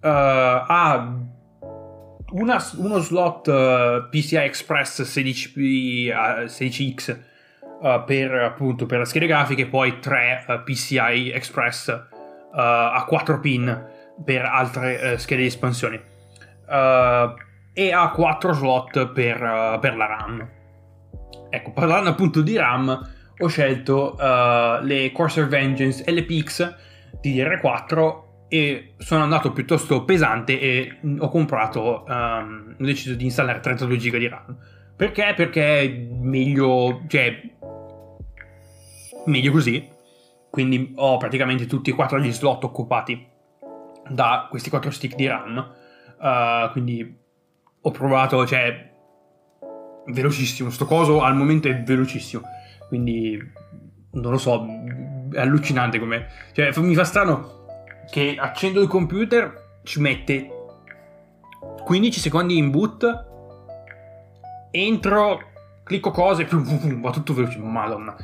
ha 0.00 1.14
una, 2.32 2.70
uno 2.76 2.98
slot 2.98 3.46
uh, 3.46 4.08
PCI 4.08 4.36
Express 4.36 5.02
16, 5.02 5.52
uh, 5.56 6.44
16X 6.44 7.18
uh, 7.80 8.04
per 8.04 8.32
appunto 8.34 8.86
per 8.86 9.06
schede 9.06 9.26
grafiche 9.26 9.62
e 9.62 9.66
poi 9.66 10.00
tre 10.00 10.44
uh, 10.48 10.62
PCI 10.62 11.30
Express 11.30 12.04
a 12.58 13.04
4 13.06 13.40
pin 13.40 13.86
per 14.24 14.46
altre 14.46 15.18
schede 15.18 15.42
di 15.42 15.46
espansione 15.46 16.02
e 16.66 17.92
ha 17.92 18.08
4 18.08 18.52
slot 18.54 19.08
per, 19.08 19.78
per 19.78 19.94
la 19.94 20.06
RAM. 20.06 20.48
Ecco 21.50 21.72
parlando 21.72 22.08
appunto 22.08 22.40
di 22.40 22.56
RAM 22.56 23.15
ho 23.38 23.46
scelto 23.48 24.16
uh, 24.18 24.82
le 24.82 25.12
Corsair 25.12 25.46
Vengeance 25.46 26.04
LPX 26.10 26.74
di 27.20 27.36
DR4 27.36 28.24
e 28.48 28.94
sono 28.98 29.22
andato 29.22 29.52
piuttosto 29.52 30.04
pesante 30.04 30.60
e 30.60 30.98
ho 31.18 31.28
comprato, 31.28 32.04
um, 32.06 32.76
ho 32.78 32.84
deciso 32.84 33.14
di 33.14 33.24
installare 33.24 33.60
32 33.60 33.96
GB 33.96 34.16
di 34.16 34.28
RAM. 34.28 34.56
Perché? 34.96 35.34
Perché 35.36 36.08
meglio, 36.10 37.02
cioè, 37.08 37.40
meglio 39.26 39.52
così. 39.52 39.94
Quindi 40.48 40.92
ho 40.96 41.18
praticamente 41.18 41.66
tutti 41.66 41.90
e 41.90 41.92
quattro 41.92 42.18
gli 42.18 42.32
slot 42.32 42.64
occupati 42.64 43.26
da 44.08 44.46
questi 44.48 44.70
quattro 44.70 44.90
stick 44.90 45.14
di 45.16 45.26
RAM. 45.26 45.74
Uh, 46.18 46.70
quindi 46.70 47.18
ho 47.82 47.90
provato, 47.90 48.46
cioè, 48.46 48.90
velocissimo. 50.06 50.70
Sto 50.70 50.86
coso 50.86 51.20
al 51.20 51.36
momento 51.36 51.68
è 51.68 51.82
velocissimo. 51.82 52.42
Quindi 52.88 53.38
non 54.12 54.32
lo 54.32 54.38
so, 54.38 54.66
è 55.32 55.40
allucinante 55.40 55.98
come... 55.98 56.26
Cioè, 56.52 56.72
mi 56.78 56.94
fa 56.94 57.04
strano 57.04 57.64
che 58.10 58.36
accendo 58.38 58.80
il 58.80 58.88
computer, 58.88 59.80
ci 59.82 60.00
mette 60.00 60.50
15 61.84 62.20
secondi 62.20 62.56
in 62.56 62.70
boot, 62.70 63.24
entro, 64.70 65.40
clicco 65.84 66.10
cose, 66.10 66.46
va 66.50 67.10
tutto 67.10 67.34
veloce, 67.34 67.58
madonna. 67.58 68.16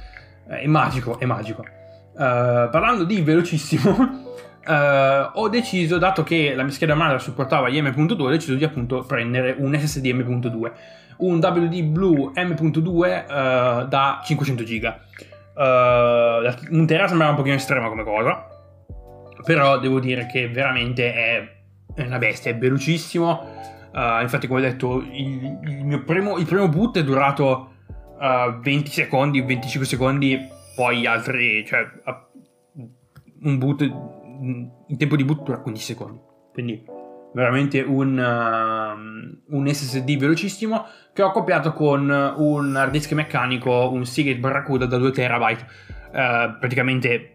È 0.47 0.67
magico, 0.67 1.19
è 1.19 1.25
magico. 1.25 1.65
Uh, 2.13 2.69
parlando 2.71 3.05
di 3.05 3.21
velocissimo, 3.23 3.91
uh, 3.91 5.31
ho 5.35 5.49
deciso, 5.49 5.99
dato 5.99 6.23
che 6.23 6.55
la 6.55 6.63
mia 6.63 6.73
scheda 6.73 6.95
madre 6.95 7.19
supportava 7.19 7.69
gli 7.69 7.81
M.2, 7.81 8.21
ho 8.21 8.29
deciso 8.29 8.55
di 8.55 8.65
appunto 8.65 9.03
prendere 9.05 9.55
un 9.59 9.79
SSD 9.79 10.07
M.2 10.07 10.73
un 11.19 11.39
WD 11.39 11.83
Blue 11.83 12.33
M.2 12.35 12.85
uh, 12.85 13.89
da 13.89 14.21
500 14.25 14.65
giga. 14.65 15.01
Uh, 15.55 16.75
un 16.75 16.87
tera 16.87 17.07
sembrava 17.07 17.31
un 17.31 17.37
pochino 17.37 17.55
estrema 17.55 17.89
come 17.89 18.05
cosa, 18.05 18.47
però 19.45 19.79
devo 19.79 20.01
dire 20.01 20.27
che 20.27 20.49
veramente 20.49 21.13
è, 21.13 21.57
una 22.05 22.19
bestia, 22.19 22.51
è 22.51 22.57
velocissimo. 22.57 23.61
Uh, 23.93 24.23
infatti, 24.23 24.47
come 24.47 24.61
ho 24.61 24.63
detto, 24.63 25.03
il, 25.11 25.59
il, 25.65 25.85
mio 25.85 26.03
primo, 26.05 26.39
il 26.39 26.47
primo 26.47 26.69
boot 26.69 26.99
è 26.99 27.05
durato 27.05 27.73
uh, 28.19 28.59
20 28.61 28.91
secondi, 28.91 29.43
25 29.43 29.87
secondi, 29.87 30.39
poi 30.75 31.07
altri, 31.07 31.65
cioè 31.67 31.87
un 33.43 33.59
boot, 33.59 33.81
in 33.83 34.97
tempo 34.97 35.17
di 35.17 35.25
boot 35.25 35.43
dura 35.43 35.59
15 35.59 35.85
secondi. 35.85 36.21
Quindi 36.53 36.85
veramente 37.33 37.81
un, 37.81 38.19
uh, 38.19 39.57
un, 39.57 39.73
SSD 39.73 40.17
velocissimo 40.17 40.87
che 41.13 41.23
ho 41.23 41.29
accoppiato 41.29 41.73
con 41.73 42.09
un 42.11 42.77
hard 42.77 42.91
disk 42.91 43.13
meccanico, 43.13 43.91
un 43.91 44.05
Seagate 44.05 44.39
Barracuda 44.39 44.87
da 44.87 44.99
2 44.99 45.11
TB. 45.11 45.67
Uh, 46.13 46.59
praticamente 46.59 47.35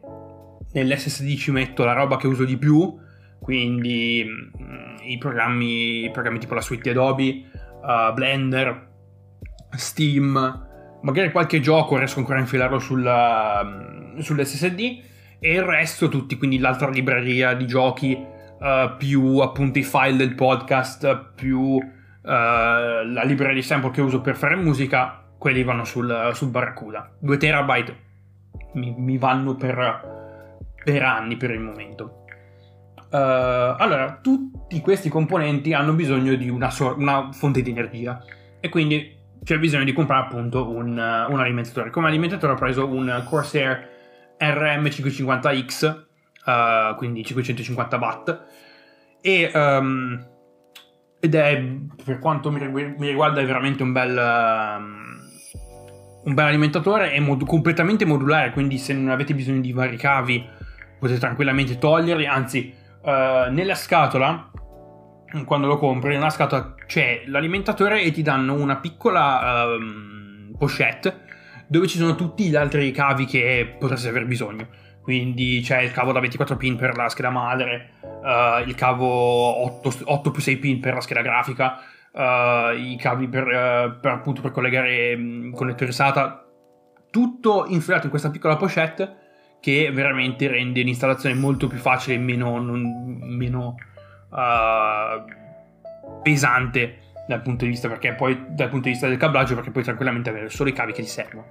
nell'SSD 0.74 1.36
ci 1.36 1.52
metto 1.52 1.84
la 1.84 1.94
roba 1.94 2.18
che 2.18 2.28
uso 2.28 2.44
di 2.44 2.58
più, 2.58 2.96
quindi 3.40 4.26
um, 4.58 4.96
i, 5.02 5.18
programmi, 5.18 6.04
i, 6.06 6.12
programmi, 6.12 6.40
tipo 6.40 6.54
la 6.54 6.62
suite 6.62 6.92
Adobe, 6.92 7.44
uh, 7.82 8.14
Blender, 8.14 8.88
Steam, 9.72 10.66
magari 11.02 11.32
qualche 11.32 11.60
gioco 11.60 11.98
riesco 11.98 12.20
ancora 12.20 12.38
a 12.38 12.42
infilarlo 12.42 12.80
sulla, 12.80 13.62
um, 13.64 14.20
sull'SSD 14.20 14.80
e 15.40 15.54
il 15.54 15.64
resto 15.64 16.10
tutti, 16.10 16.38
quindi 16.38 16.60
l'altra 16.60 16.90
libreria 16.90 17.54
di 17.54 17.66
giochi 17.68 18.36
uh, 18.60 18.98
più 18.98 19.38
appunto 19.40 19.80
i 19.80 19.84
file 19.84 20.16
del 20.16 20.36
podcast, 20.36 21.34
più 21.36 21.60
uh, 21.60 21.82
la 22.22 23.24
libreria 23.24 23.56
di 23.56 23.62
sample 23.62 23.92
che 23.92 24.02
uso 24.02 24.22
per 24.22 24.36
fare 24.36 24.56
musica, 24.56 25.24
quelli 25.38 25.64
vanno 25.64 25.86
sul, 25.86 26.32
sul 26.34 26.50
Barracuda. 26.50 27.12
2 27.20 27.38
terabyte 27.38 28.06
mi, 28.74 28.94
mi 28.98 29.18
vanno 29.18 29.56
per, 29.56 30.66
per, 30.84 31.04
anni 31.04 31.38
per 31.38 31.52
il 31.52 31.60
momento. 31.60 32.24
Uh, 33.10 33.76
allora, 33.78 34.20
tutti 34.22 34.82
questi 34.82 35.10
componenti 35.10 35.74
hanno 35.74 35.94
bisogno 35.94 36.36
di 36.36 36.50
una, 36.50 36.70
so- 36.70 36.96
una, 36.98 37.32
fonte 37.32 37.62
di 37.62 37.70
energia 37.70 38.22
e 38.60 38.68
quindi 38.68 39.16
c'è 39.44 39.58
bisogno 39.60 39.86
di 39.86 39.94
comprare 39.94 40.26
appunto 40.26 40.70
un, 40.70 40.90
un 40.90 41.40
alimentatore. 41.40 41.90
Come 41.90 42.08
alimentatore 42.08 42.54
ho 42.54 42.58
preso 42.58 42.86
un 42.86 43.24
Corsair 43.26 43.96
RM550X 44.40 46.06
uh, 46.48 46.96
quindi 46.96 47.24
550 47.24 47.98
watt. 47.98 48.46
E, 49.22 49.52
um, 49.54 50.26
ed 51.20 51.36
è, 51.36 51.64
per 52.04 52.20
quanto 52.20 52.52
mi, 52.52 52.96
riguarda, 53.00 53.42
è 53.42 53.46
veramente 53.46 53.84
un 53.84 53.92
bel, 53.92 54.16
um, 54.16 55.20
un 56.24 56.34
bel 56.34 56.46
alimentatore, 56.46 57.12
è 57.12 57.20
mod- 57.20 57.46
completamente 57.46 58.06
modulare, 58.06 58.52
quindi 58.52 58.78
se 58.78 58.94
non 58.94 59.10
avete 59.10 59.36
bisogno 59.36 59.62
di 59.62 59.74
vari 59.74 59.98
cavi 59.98 60.56
potete 61.00 61.20
tranquillamente 61.20 61.78
toglierli, 61.78 62.26
anzi 62.26 62.74
uh, 63.02 63.52
nella 63.52 63.76
scatola 63.76 64.52
quando 65.46 65.68
lo 65.68 65.78
compri, 65.78 66.14
nella 66.14 66.30
scatola 66.30 66.74
c'è 66.86 67.24
l'alimentatore 67.26 68.02
e 68.02 68.12
ti 68.12 68.22
danno 68.22 68.54
una 68.54 68.78
piccola 68.78 69.66
um, 69.66 70.56
pochette 70.58 71.26
dove 71.68 71.86
ci 71.88 71.98
sono 71.98 72.16
tutti 72.16 72.48
gli 72.48 72.56
altri 72.56 72.90
cavi 72.92 73.26
che 73.26 73.76
potreste 73.78 74.08
aver 74.08 74.26
bisogno 74.26 74.68
quindi 75.08 75.62
c'è 75.64 75.80
il 75.80 75.94
cavo 75.94 76.12
da 76.12 76.20
24 76.20 76.58
pin 76.58 76.76
per 76.76 76.98
la 76.98 77.08
scheda 77.08 77.30
madre, 77.30 77.92
uh, 78.02 78.68
il 78.68 78.76
cavo 78.76 79.08
8, 79.08 80.00
8, 80.04 80.32
più 80.32 80.42
6 80.42 80.58
pin 80.58 80.82
per 80.82 80.96
la 80.96 81.00
scheda 81.00 81.22
grafica, 81.22 81.80
uh, 82.12 82.76
i 82.76 82.98
cavi 83.00 83.30
per, 83.30 83.44
uh, 83.44 84.00
per, 84.02 84.12
appunto 84.12 84.42
per 84.42 84.52
collegare 84.52 85.14
um, 85.14 85.54
connettori 85.54 85.94
SATA, 85.94 86.46
tutto 87.10 87.68
infilato 87.70 88.04
in 88.04 88.10
questa 88.10 88.30
piccola 88.30 88.58
pochette 88.58 89.16
che 89.62 89.90
veramente 89.94 90.50
rende 90.50 90.82
l'installazione 90.82 91.36
molto 91.36 91.68
più 91.68 91.78
facile 91.78 92.16
e 92.16 92.20
meno, 92.20 92.60
non, 92.60 92.82
meno 93.22 93.78
pesante 96.22 96.98
dal 97.30 97.42
punto 97.42 97.64
di 97.64 97.72
vista 97.72 97.88
perché 97.88 98.12
poi 98.12 98.38
dal 98.50 98.68
punto 98.68 98.88
di 98.88 98.92
vista 98.92 99.08
del 99.08 99.16
cablaggio 99.16 99.56
perché 99.56 99.72
puoi 99.72 99.86
tranquillamente 99.86 100.30
avere 100.30 100.50
solo 100.50 100.68
i 100.68 100.74
cavi 100.74 100.92
che 100.92 101.02
ti 101.02 101.08
servono. 101.08 101.46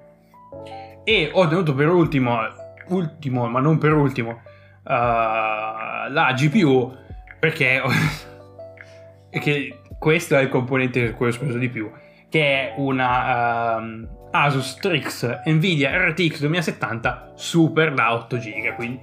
E 1.05 1.31
ho 1.33 1.49
tenuto 1.49 1.75
per 1.75 1.89
ultimo 1.89 2.65
ultimo, 2.89 3.47
ma 3.47 3.61
non 3.61 3.79
per 3.79 3.93
ultimo, 3.93 4.31
uh, 4.31 4.41
la 4.85 6.33
GPU 6.35 6.97
perché 7.39 7.83
che 9.31 9.81
questo 9.99 10.37
è 10.37 10.43
il 10.43 10.49
componente 10.49 11.01
per 11.03 11.15
cui 11.15 11.29
ho 11.29 11.33
speso 11.33 11.59
di 11.59 11.69
più, 11.69 11.91
che 12.29 12.41
è 12.41 12.75
una 12.77 13.77
uh, 13.77 14.09
Asus 14.31 14.71
Strix 14.71 15.43
Nvidia 15.45 16.09
RTX 16.09 16.41
2070 16.41 17.33
Super 17.35 17.95
da 17.95 18.15
8 18.15 18.37
GB, 18.37 18.75
quindi 18.75 19.01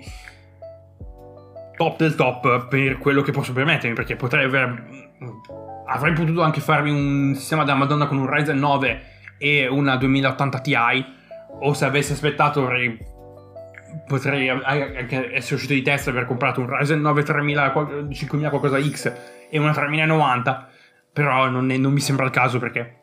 top 1.75 1.97
del 1.97 2.15
top 2.15 2.67
per 2.67 2.97
quello 2.97 3.21
che 3.21 3.31
posso 3.31 3.53
permettermi, 3.53 3.95
perché 3.95 4.15
potrei 4.15 4.45
aver 4.45 5.11
avrei 5.85 6.13
potuto 6.13 6.41
anche 6.41 6.61
farmi 6.61 6.89
un 6.89 7.35
sistema 7.35 7.63
da 7.63 7.75
Madonna 7.75 8.07
con 8.07 8.17
un 8.17 8.29
Ryzen 8.29 8.57
9 8.57 9.01
e 9.37 9.67
una 9.67 9.95
2080 9.95 10.59
Ti 10.59 10.75
o 11.59 11.73
se 11.73 11.85
avessi 11.85 12.13
aspettato 12.13 12.63
avrei 12.63 12.97
potrei 14.07 14.49
anche 14.49 15.33
essere 15.33 15.55
uscito 15.55 15.73
di 15.73 15.81
testa 15.81 16.11
per 16.11 16.19
aver 16.19 16.27
comprato 16.27 16.61
un 16.61 16.67
Ryzen 16.67 17.01
9 17.01 17.23
3000, 17.23 18.07
5000 18.11 18.49
qualcosa 18.49 18.81
X 18.81 19.13
e 19.49 19.59
una 19.59 19.73
3090, 19.73 20.69
però 21.11 21.49
non, 21.49 21.69
è, 21.71 21.77
non 21.77 21.93
mi 21.93 21.99
sembra 21.99 22.25
il 22.25 22.31
caso 22.31 22.59
perché 22.59 23.01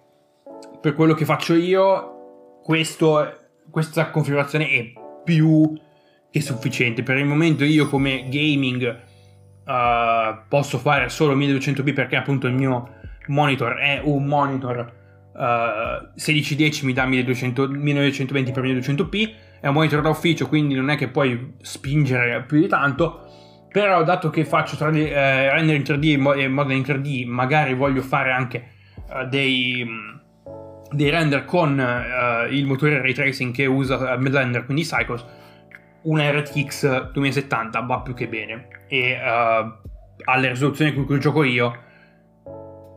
per 0.80 0.94
quello 0.94 1.14
che 1.14 1.24
faccio 1.24 1.54
io 1.54 2.60
questo, 2.62 3.36
questa 3.70 4.10
configurazione 4.10 4.68
è 4.70 4.92
più 5.24 5.78
che 6.30 6.40
sufficiente. 6.40 7.02
Per 7.02 7.16
il 7.16 7.26
momento 7.26 7.64
io 7.64 7.88
come 7.88 8.26
gaming 8.28 8.98
uh, 9.64 10.38
posso 10.48 10.78
fare 10.78 11.08
solo 11.08 11.36
1200p 11.36 11.92
perché 11.92 12.16
appunto 12.16 12.46
il 12.46 12.54
mio 12.54 12.94
monitor 13.26 13.74
è 13.74 14.00
un 14.02 14.24
monitor 14.24 14.92
uh, 15.34 16.08
16 16.14 16.56
decimi 16.56 16.92
da 16.92 17.04
1200, 17.04 17.68
1920x1200p 17.68 19.32
è 19.60 19.66
un 19.66 19.74
monitor 19.74 20.00
da 20.00 20.08
ufficio 20.08 20.48
quindi 20.48 20.74
non 20.74 20.90
è 20.90 20.96
che 20.96 21.08
puoi 21.08 21.54
spingere 21.60 22.42
più 22.42 22.60
di 22.60 22.68
tanto. 22.68 23.26
Però 23.70 24.02
dato 24.02 24.30
che 24.30 24.44
faccio 24.44 24.74
3D, 24.76 24.96
eh, 24.96 25.52
render 25.52 25.76
in 25.76 25.82
3D 25.82 26.38
e 26.38 26.48
model 26.48 26.76
in 26.76 26.82
3D 26.82 27.26
magari 27.26 27.74
voglio 27.74 28.02
fare 28.02 28.32
anche 28.32 28.64
uh, 29.08 29.28
dei, 29.28 29.86
dei, 30.90 31.08
render 31.08 31.44
con 31.44 31.78
uh, 31.78 32.52
il 32.52 32.66
motore 32.66 33.00
ray 33.00 33.12
tracing 33.12 33.54
che 33.54 33.66
usa 33.66 34.16
Blender 34.16 34.64
quindi 34.64 34.82
Cycles 34.82 35.24
una 36.02 36.28
RTX 36.32 37.12
2070 37.12 37.80
va 37.80 38.00
più 38.00 38.14
che 38.14 38.26
bene. 38.26 38.68
E 38.88 39.12
uh, 39.12 39.88
alle 40.24 40.48
risoluzioni 40.48 40.92
con 40.92 41.04
cui 41.04 41.20
gioco 41.20 41.44
io 41.44 41.72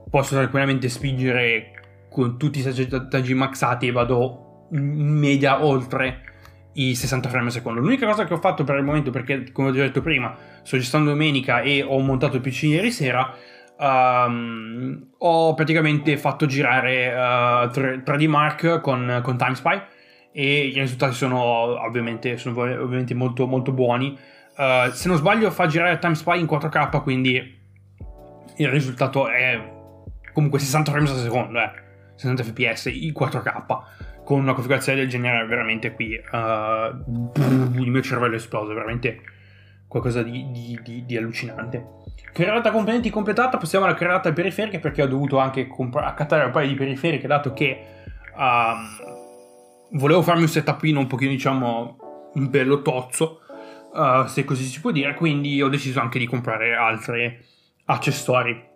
posso 0.10 0.36
tranquillamente 0.36 0.89
spingere 0.89 2.08
con 2.10 2.38
tutti 2.38 2.60
i 2.60 2.62
settaggi 2.62 3.34
maxati 3.34 3.88
e 3.88 3.91
vado 3.91 4.67
in 4.72 5.17
media 5.17 5.63
oltre 5.63 6.33
i 6.74 6.96
60 6.96 7.30
frame 7.30 7.48
al 7.48 7.51
secondo. 7.51 7.80
L'unica 7.80 8.06
cosa 8.06 8.25
che 8.25 8.34
ho 8.34 8.39
fatto 8.39 8.63
per 8.63 8.77
il 8.77 8.84
momento, 8.84 9.12
perché 9.12 9.51
come 9.51 9.70
ho 9.70 9.72
già 9.72 9.82
detto 9.82 10.01
prima, 10.01 10.36
sto 10.62 10.77
gestendo 10.77 11.10
domenica 11.10 11.62
e 11.62 11.84
ho 11.84 12.00
montato 12.00 12.36
il 12.36 12.42
PC 12.42 12.63
ieri 12.63 12.92
sera, 12.92 13.34
um, 13.77 15.08
ho 15.18 15.53
praticamente 15.53 16.18
fatto 16.18 16.46
girare 16.46 17.13
uh, 17.13 17.68
3D 17.68 18.27
Mark 18.27 18.82
con, 18.82 19.20
con 19.24 19.38
TimeSpy 19.38 19.82
e 20.32 20.68
i 20.68 20.80
risultati 20.80 21.13
sono 21.13 21.42
ovviamente, 21.42 22.38
sono 22.38 22.60
ovviamente 22.62 23.13
molto, 23.13 23.46
molto 23.46 23.72
buoni. 23.72 24.18
Uh, 24.56 24.92
se 24.92 25.08
non 25.08 25.18
sbaglio 25.18 25.50
fa 25.51 25.68
girare 25.68 26.00
TimeSpy 26.00 26.39
in 26.39 26.46
4K, 26.46 27.01
quindi 27.01 27.62
il 28.58 28.68
risultato 28.68 29.27
è 29.27 29.72
comunque 30.32 30.60
60 30.60 30.92
frames 30.92 31.12
al 31.12 31.18
secondo, 31.18 31.60
eh. 31.60 31.82
60 32.15 32.44
fps 32.44 32.86
in 32.86 33.12
4K. 33.12 33.65
Con 34.24 34.39
una 34.39 34.53
configurazione 34.53 35.00
del 35.00 35.10
genere 35.10 35.46
veramente 35.46 35.92
qui 35.94 36.13
uh, 36.13 37.39
il 37.80 37.89
mio 37.89 38.01
cervello 38.01 38.34
è 38.34 38.38
esploso, 38.38 38.74
veramente 38.74 39.22
qualcosa 39.88 40.24
di, 40.24 40.50
di, 40.51 40.80
di, 40.82 41.06
di 41.06 41.18
allucinante. 41.18 41.86
Creata 42.32 42.72
componenti 42.72 43.10
completata, 43.10 43.58
passiamo 43.58 43.86
alla 43.86 43.94
creata 43.94 44.32
periferiche 44.34 44.80
perché 44.80 45.03
ho 45.03 45.08
dovuto 45.08 45.38
anche 45.38 45.68
comp- 45.68 45.98
accattare 45.98 46.46
un 46.46 46.51
paio 46.51 46.68
di 46.68 46.74
periferiche 46.74 47.27
dato 47.27 47.53
che 47.53 47.86
uh, 48.34 49.98
volevo 49.98 50.22
farmi 50.22 50.42
un 50.42 50.48
setupino 50.48 51.00
un 51.00 51.08
pochino, 51.08 51.32
diciamo, 51.32 52.32
un 52.34 52.50
bello 52.50 52.82
tozzo, 52.82 53.42
uh, 53.94 54.25
se 54.25 54.46
così 54.46 54.63
si 54.63 54.80
può 54.80 54.92
dire, 54.92 55.13
quindi 55.15 55.62
ho 55.62 55.68
deciso 55.68 56.00
anche 56.00 56.18
di 56.18 56.25
comprare 56.25 56.74
altri 56.74 57.39
accessori. 57.86 58.72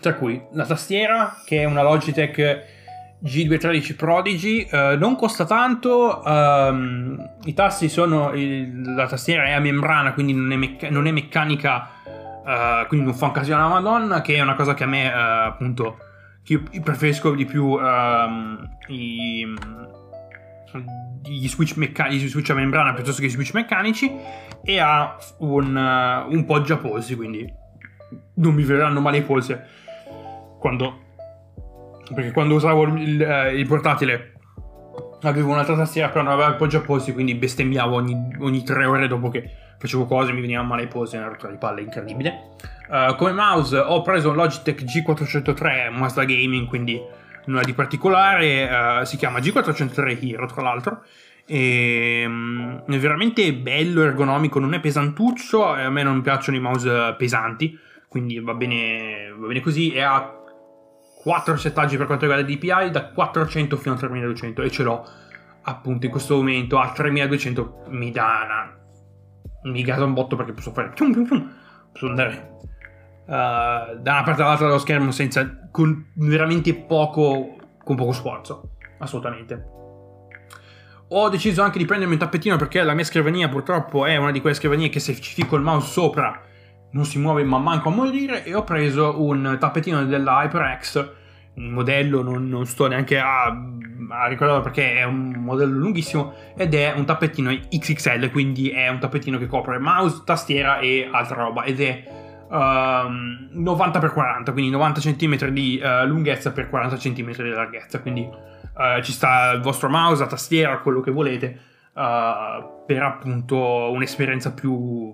Tra 0.00 0.14
cui 0.14 0.42
la 0.52 0.64
tastiera, 0.64 1.36
che 1.44 1.60
è 1.60 1.64
una 1.64 1.82
Logitech 1.82 2.78
G213 3.22 3.96
Prodigy, 3.96 4.66
uh, 4.70 4.98
non 4.98 5.16
costa 5.16 5.44
tanto, 5.44 6.22
um, 6.24 7.18
i 7.44 7.52
tasti 7.52 7.88
sono, 7.88 8.32
il, 8.32 8.94
la 8.94 9.06
tastiera 9.06 9.44
è 9.44 9.52
a 9.52 9.60
membrana, 9.60 10.12
quindi 10.14 10.32
non 10.32 10.50
è, 10.52 10.56
mecc- 10.56 10.88
non 10.90 11.06
è 11.06 11.10
meccanica, 11.10 11.88
uh, 12.04 12.86
quindi 12.86 13.06
non 13.06 13.14
fa 13.14 13.26
un 13.26 13.32
casino 13.32 13.56
alla 13.56 13.68
madonna, 13.68 14.22
che 14.22 14.36
è 14.36 14.40
una 14.40 14.54
cosa 14.54 14.74
che 14.74 14.84
a 14.84 14.86
me 14.86 15.12
appunto, 15.12 15.98
che 16.42 16.54
io 16.54 16.82
preferisco 16.82 17.34
di 17.34 17.44
più 17.44 17.64
um, 17.64 18.76
i 18.88 19.46
gli 21.22 21.48
switch, 21.48 21.76
mecca- 21.76 22.08
gli 22.08 22.26
switch 22.28 22.50
a 22.50 22.54
membrana 22.54 22.94
piuttosto 22.94 23.20
che 23.20 23.26
gli 23.26 23.30
switch 23.30 23.54
meccanici 23.54 24.10
e 24.62 24.78
ha 24.78 25.16
un, 25.38 25.74
uh, 25.76 26.32
un 26.32 26.44
poggiapolsi, 26.44 27.16
quindi 27.16 27.52
non 28.34 28.54
mi 28.54 28.62
verranno 28.62 29.00
male 29.00 29.18
i 29.18 29.22
polsi 29.22 29.56
quando 30.58 31.08
perché 32.14 32.32
quando 32.32 32.54
usavo 32.54 32.84
il, 32.84 33.20
uh, 33.20 33.54
il 33.54 33.66
portatile 33.66 34.34
avevo 35.22 35.52
un'altra 35.52 35.76
tastiera 35.76 36.08
però 36.08 36.22
non 36.22 36.32
aveva 36.32 36.48
il 36.48 36.56
poggiapolsi 36.56 37.12
quindi 37.12 37.34
bestemmiavo 37.34 37.94
ogni, 37.94 38.36
ogni 38.38 38.62
tre 38.64 38.84
ore 38.84 39.06
dopo 39.06 39.28
che 39.28 39.50
facevo 39.78 40.06
cose 40.06 40.32
mi 40.32 40.40
venivano 40.40 40.68
male 40.68 40.82
i 40.82 40.88
polsi 40.88 41.16
una 41.16 41.28
rottura 41.28 41.52
di 41.52 41.58
palle 41.58 41.82
incredibile. 41.82 42.56
Uh, 42.88 43.14
come 43.16 43.32
mouse 43.32 43.78
ho 43.78 44.02
preso 44.02 44.30
un 44.30 44.36
Logitech 44.36 44.82
G403 44.82 45.88
un 45.88 45.96
mouse 45.96 46.14
da 46.14 46.24
gaming 46.24 46.66
quindi 46.66 47.00
nulla 47.46 47.62
di 47.62 47.72
particolare, 47.72 49.00
uh, 49.00 49.04
si 49.04 49.16
chiama 49.16 49.38
G403 49.38 50.28
Hero 50.28 50.46
tra 50.46 50.62
l'altro, 50.62 51.02
e, 51.46 52.24
um, 52.26 52.82
è 52.86 52.98
veramente 52.98 53.52
bello, 53.54 54.02
ergonomico, 54.02 54.58
non 54.58 54.74
è 54.74 54.80
pesantuccio, 54.80 55.66
a 55.66 55.90
me 55.90 56.02
non 56.02 56.20
piacciono 56.22 56.56
i 56.56 56.60
mouse 56.60 57.14
pesanti, 57.16 57.78
quindi 58.08 58.38
va 58.38 58.54
bene, 58.54 59.32
va 59.36 59.46
bene 59.46 59.60
così, 59.60 59.92
e 59.92 60.00
ha 60.00 60.39
4 61.22 61.56
settaggi 61.56 61.96
per 61.96 62.06
quanto 62.06 62.26
riguarda 62.26 62.50
DPI, 62.50 62.90
da 62.90 63.08
400 63.10 63.76
fino 63.76 63.94
a 63.94 63.98
3200 63.98 64.62
e 64.62 64.70
ce 64.70 64.82
l'ho 64.82 65.06
appunto 65.62 66.06
in 66.06 66.10
questo 66.10 66.36
momento 66.36 66.78
a 66.78 66.90
3200 66.90 67.84
mi 67.88 68.10
dà 68.10 68.42
una... 68.44 69.70
mi 69.70 69.82
gasa 69.82 70.04
un 70.04 70.14
botto 70.14 70.36
perché 70.36 70.52
posso 70.52 70.72
fare 70.72 70.92
posso 70.94 72.06
andare 72.06 72.56
uh, 73.26 74.00
da 74.00 74.12
una 74.12 74.22
parte 74.22 74.42
all'altra 74.42 74.66
dello 74.66 74.78
schermo 74.78 75.10
senza, 75.10 75.68
con 75.70 76.10
veramente 76.14 76.74
poco, 76.74 77.56
con 77.84 77.96
poco 77.96 78.12
sforzo, 78.12 78.76
assolutamente. 78.98 79.78
Ho 81.12 81.28
deciso 81.28 81.62
anche 81.62 81.78
di 81.78 81.84
prendermi 81.84 82.14
un 82.14 82.20
tappetino 82.20 82.56
perché 82.56 82.82
la 82.82 82.94
mia 82.94 83.04
scrivania 83.04 83.48
purtroppo 83.48 84.06
è 84.06 84.16
una 84.16 84.30
di 84.30 84.40
quelle 84.40 84.54
scrivanie 84.54 84.88
che 84.88 85.00
se 85.00 85.20
ci 85.20 85.34
fico 85.34 85.56
il 85.56 85.62
mouse 85.62 85.90
sopra 85.90 86.40
non 86.92 87.04
si 87.04 87.18
muove 87.18 87.44
ma 87.44 87.58
manco 87.58 87.88
a 87.88 87.92
morire 87.92 88.44
e 88.44 88.54
ho 88.54 88.64
preso 88.64 89.22
un 89.22 89.56
tappetino 89.58 90.04
della 90.04 90.44
HyperX. 90.44 91.12
Un 91.54 91.70
modello, 91.70 92.22
non, 92.22 92.48
non 92.48 92.64
sto 92.64 92.86
neanche 92.86 93.18
a, 93.18 93.46
a, 93.46 94.26
ricordarlo 94.28 94.62
perché 94.62 94.94
è 94.94 95.04
un 95.04 95.30
modello 95.38 95.76
lunghissimo 95.76 96.32
ed 96.56 96.74
è 96.74 96.92
un 96.96 97.04
tappetino 97.04 97.50
XXL, 97.50 98.30
quindi 98.30 98.70
è 98.70 98.88
un 98.88 98.98
tappetino 98.98 99.36
che 99.36 99.46
copre 99.46 99.78
mouse, 99.78 100.22
tastiera 100.24 100.78
e 100.78 101.08
altra 101.10 101.42
roba 101.42 101.64
ed 101.64 101.80
è 101.80 102.04
uh, 102.48 102.54
ehm, 102.54 103.50
90x40, 103.56 104.52
quindi 104.52 104.70
90 104.70 105.00
cm 105.00 105.48
di 105.48 105.82
uh, 105.82 106.06
lunghezza 106.06 106.52
per 106.52 106.70
40 106.70 106.96
cm 106.96 107.32
di 107.32 107.48
larghezza, 107.50 108.00
quindi 108.00 108.22
uh, 108.22 109.02
ci 109.02 109.12
sta 109.12 109.50
il 109.50 109.60
vostro 109.60 109.90
mouse, 109.90 110.22
la 110.22 110.28
tastiera, 110.28 110.78
quello 110.78 111.00
che 111.00 111.10
volete, 111.10 111.58
eh, 111.92 112.68
per 112.86 113.02
appunto 113.02 113.90
un'esperienza 113.90 114.52
più 114.52 115.12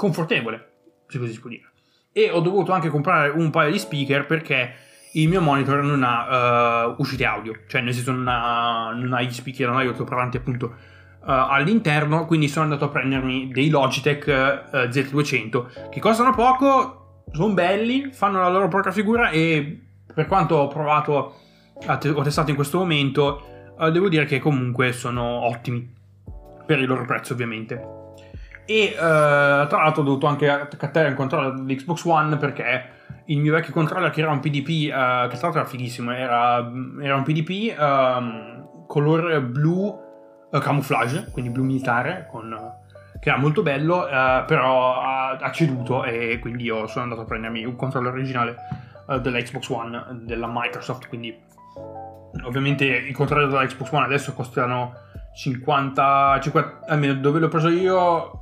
confortevole, 0.00 0.68
se 1.08 1.18
così 1.18 1.32
si 1.34 1.40
può 1.40 1.50
dire. 1.50 1.68
E 2.10 2.30
ho 2.30 2.40
dovuto 2.40 2.72
anche 2.72 2.88
comprare 2.88 3.28
un 3.28 3.50
paio 3.50 3.70
di 3.70 3.78
speaker 3.78 4.24
perché 4.24 4.72
il 5.12 5.28
mio 5.28 5.42
monitor 5.42 5.82
non 5.82 6.02
ha 6.02 6.86
uh, 6.86 6.94
uscite 6.96 7.26
audio, 7.26 7.52
cioè 7.68 7.82
nel 7.82 7.92
senso 7.92 8.12
non 8.12 8.26
ha, 8.26 8.92
non 8.94 9.12
ha 9.12 9.20
gli 9.20 9.30
speaker, 9.30 9.68
non 9.68 9.76
ha 9.76 9.84
gli 9.84 9.88
altoparlanti 9.88 10.38
appunto 10.38 10.66
uh, 10.66 10.74
all'interno, 11.24 12.24
quindi 12.24 12.48
sono 12.48 12.64
andato 12.64 12.86
a 12.86 12.88
prendermi 12.88 13.50
dei 13.52 13.68
Logitech 13.68 14.24
uh, 14.26 14.76
eh, 14.76 14.88
Z200 14.88 15.90
che 15.90 16.00
costano 16.00 16.32
poco, 16.32 17.24
sono 17.30 17.52
belli, 17.52 18.10
fanno 18.10 18.40
la 18.40 18.48
loro 18.48 18.68
propria 18.68 18.92
figura 18.92 19.28
e 19.28 19.82
per 20.14 20.26
quanto 20.26 20.54
ho 20.54 20.68
provato, 20.68 21.34
ho 21.86 22.22
testato 22.22 22.48
in 22.48 22.56
questo 22.56 22.78
momento, 22.78 23.74
devo 23.92 24.08
dire 24.08 24.24
che 24.24 24.40
comunque 24.40 24.92
sono 24.92 25.46
ottimi 25.46 25.94
per 26.66 26.80
il 26.80 26.86
loro 26.86 27.04
prezzo 27.04 27.32
ovviamente. 27.34 27.99
E 28.70 28.94
tra 28.94 29.66
l'altro 29.66 30.02
ho 30.02 30.04
dovuto 30.04 30.26
anche 30.26 30.48
accattare 30.48 31.08
un 31.08 31.14
controller 31.14 31.54
dell'Xbox 31.54 32.04
One 32.04 32.36
perché 32.36 32.98
il 33.24 33.40
mio 33.40 33.52
vecchio 33.52 33.72
controller 33.72 34.10
che 34.10 34.20
era 34.20 34.30
un 34.30 34.38
PDP, 34.38 34.66
che 34.66 34.88
tra 34.90 35.26
l'altro 35.26 35.60
era 35.60 35.64
fighissimo, 35.64 36.12
era, 36.12 36.70
era 37.00 37.16
un 37.16 37.22
PDP 37.24 37.76
um, 37.76 37.84
ehm, 37.84 38.86
color 38.86 39.40
blu 39.42 39.98
uh, 40.50 40.58
camouflage, 40.58 41.28
quindi 41.32 41.50
blu 41.50 41.64
militare, 41.64 42.26
con, 42.30 42.56
che 43.18 43.28
era 43.28 43.38
molto 43.38 43.62
bello, 43.62 44.04
uh, 44.04 44.44
però 44.46 45.00
ha, 45.00 45.30
ha, 45.30 45.50
ceduto 45.50 46.04
e 46.04 46.38
quindi 46.40 46.64
io 46.64 46.86
sono 46.86 47.04
andato 47.04 47.22
a 47.22 47.24
prendermi 47.24 47.64
un 47.64 47.76
controller 47.76 48.12
originale 48.12 48.54
uh, 49.06 49.18
della 49.18 49.40
Xbox 49.40 49.68
One 49.68 50.22
della 50.22 50.48
Microsoft, 50.48 51.08
quindi 51.08 51.36
ovviamente 52.44 52.84
i 52.84 53.12
controller 53.12 53.48
della 53.48 53.66
Xbox 53.66 53.90
One 53.90 54.04
adesso 54.04 54.32
costano 54.32 54.94
50, 55.34 56.40
50 56.40 56.80
almeno 56.86 57.14
dove 57.14 57.38
l'ho 57.38 57.48
preso 57.48 57.68
io 57.68 58.39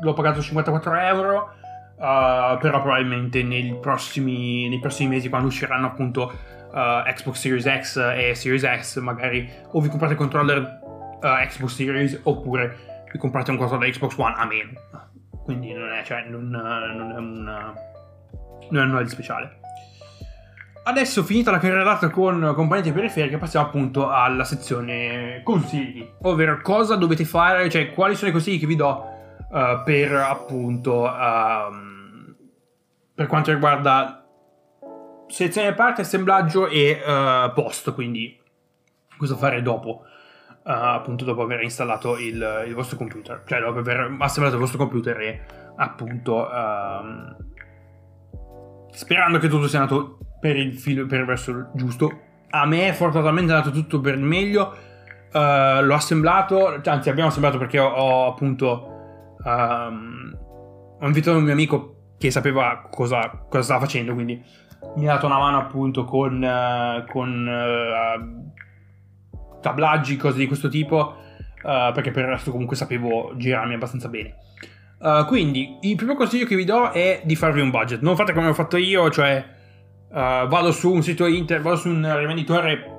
l'ho 0.00 0.12
pagato 0.12 0.40
54 0.40 0.94
euro. 1.00 1.50
Uh, 1.96 2.58
però 2.58 2.82
probabilmente 2.82 3.42
nei 3.42 3.74
prossimi, 3.80 4.68
nei 4.68 4.78
prossimi, 4.78 5.08
mesi 5.08 5.30
quando 5.30 5.48
usciranno 5.48 5.86
appunto 5.86 6.30
uh, 6.70 7.10
Xbox 7.10 7.36
Series 7.38 7.64
X 7.64 7.96
e 8.14 8.34
Series 8.34 8.64
X 8.80 8.98
magari 8.98 9.50
o 9.70 9.80
vi 9.80 9.88
comprate 9.88 10.12
il 10.12 10.18
controller 10.18 10.80
uh, 11.22 11.46
Xbox 11.48 11.74
Series 11.74 12.20
oppure 12.24 12.76
vi 13.10 13.18
comprate 13.18 13.50
un 13.50 13.56
da 13.56 13.66
Xbox 13.66 14.16
One 14.18 14.34
a 14.36 14.44
meno. 14.44 14.72
Quindi 15.42 15.72
non 15.72 15.90
è, 15.92 16.02
cioè, 16.04 16.24
non, 16.28 16.48
non 16.48 17.12
è 17.12 17.16
una, 17.16 17.74
non 18.70 18.82
è 18.82 18.86
nulla 18.86 19.02
di 19.02 19.08
speciale. 19.08 19.60
Adesso 20.84 21.24
finita 21.24 21.50
la 21.50 21.58
carrellata 21.58 22.10
con 22.10 22.52
componenti 22.54 22.92
periferiche 22.92 23.38
passiamo 23.38 23.66
appunto 23.66 24.08
alla 24.08 24.44
sezione 24.44 25.40
consigli, 25.42 26.08
ovvero 26.22 26.60
cosa 26.60 26.94
dovete 26.94 27.24
fare, 27.24 27.68
cioè 27.68 27.92
quali 27.92 28.14
sono 28.14 28.30
i 28.30 28.32
consigli 28.32 28.60
che 28.60 28.66
vi 28.66 28.76
do 28.76 29.14
uh, 29.50 29.82
per 29.84 30.12
appunto 30.12 31.02
uh, 31.04 32.34
per 33.14 33.26
quanto 33.26 33.52
riguarda 33.52 34.24
selezione 35.28 35.72
parte, 35.74 36.02
assemblaggio 36.02 36.68
e 36.68 37.00
uh, 37.04 37.52
post, 37.52 37.92
quindi 37.94 38.38
cosa 39.16 39.36
fare 39.36 39.62
dopo, 39.62 40.02
appunto 40.62 41.24
dopo 41.24 41.42
aver 41.42 41.62
installato 41.62 42.18
il, 42.18 42.64
il, 42.66 42.74
vostro 42.74 42.96
computer, 42.98 43.42
cioè 43.46 43.60
dopo 43.60 43.78
aver 43.78 44.14
assemblato 44.18 44.56
il 44.56 44.60
vostro 44.60 44.78
computer 44.78 45.18
e 45.20 45.40
appunto 45.76 46.50
ehm, 46.52 47.36
sperando 48.90 49.38
che 49.38 49.48
tutto 49.48 49.68
sia 49.68 49.80
andato 49.80 50.18
per 50.38 50.56
il, 50.56 50.76
filo, 50.76 51.06
per 51.06 51.20
il 51.20 51.26
verso 51.26 51.70
giusto. 51.74 52.20
A 52.50 52.66
me 52.66 52.92
fortunatamente 52.92 53.52
è 53.52 53.56
andato 53.56 53.74
tutto 53.74 54.00
per 54.00 54.14
il 54.14 54.22
meglio. 54.24 54.76
L'ho 55.32 55.94
assemblato, 55.94 56.80
anzi 56.84 57.10
abbiamo 57.10 57.28
assemblato 57.28 57.58
perché 57.58 57.78
ho, 57.78 57.88
ho 57.88 58.26
appunto 58.28 58.95
um, 59.44 60.38
ho 61.00 61.06
invitato 61.06 61.36
un 61.38 61.44
mio 61.44 61.52
amico 61.52 62.14
che 62.18 62.30
sapeva 62.30 62.88
cosa, 62.90 63.44
cosa, 63.48 63.62
stava 63.62 63.80
facendo, 63.80 64.14
quindi 64.14 64.42
mi 64.96 65.08
ha 65.08 65.14
dato 65.14 65.26
una 65.26 65.38
mano 65.38 65.58
appunto 65.58 66.04
con, 66.04 66.42
uh, 66.42 67.04
con 67.10 67.46
uh, 67.46 68.50
tablaggi, 69.60 70.16
cose 70.16 70.38
di 70.38 70.46
questo 70.46 70.68
tipo, 70.68 71.16
perché 71.62 72.12
per 72.12 72.24
il 72.24 72.30
resto 72.30 72.52
comunque 72.52 72.76
sapevo 72.76 73.32
girarmi 73.36 73.74
abbastanza 73.74 74.08
bene. 74.08 74.36
quindi 75.26 75.78
il 75.80 75.96
primo 75.96 76.14
consiglio 76.14 76.46
che 76.46 76.54
vi 76.54 76.64
do 76.64 76.92
è 76.92 77.22
di 77.24 77.34
farvi 77.34 77.60
un 77.60 77.70
budget. 77.70 78.02
Non 78.02 78.14
fate 78.14 78.32
come 78.32 78.46
ho 78.46 78.54
fatto 78.54 78.76
io, 78.76 79.10
cioè 79.10 79.44
uh, 80.08 80.46
vado 80.46 80.72
su 80.72 80.92
un 80.92 81.02
sito 81.02 81.26
internet, 81.26 81.64
vado 81.64 81.76
su 81.76 81.88
un 81.88 82.16
rivenditore, 82.18 82.94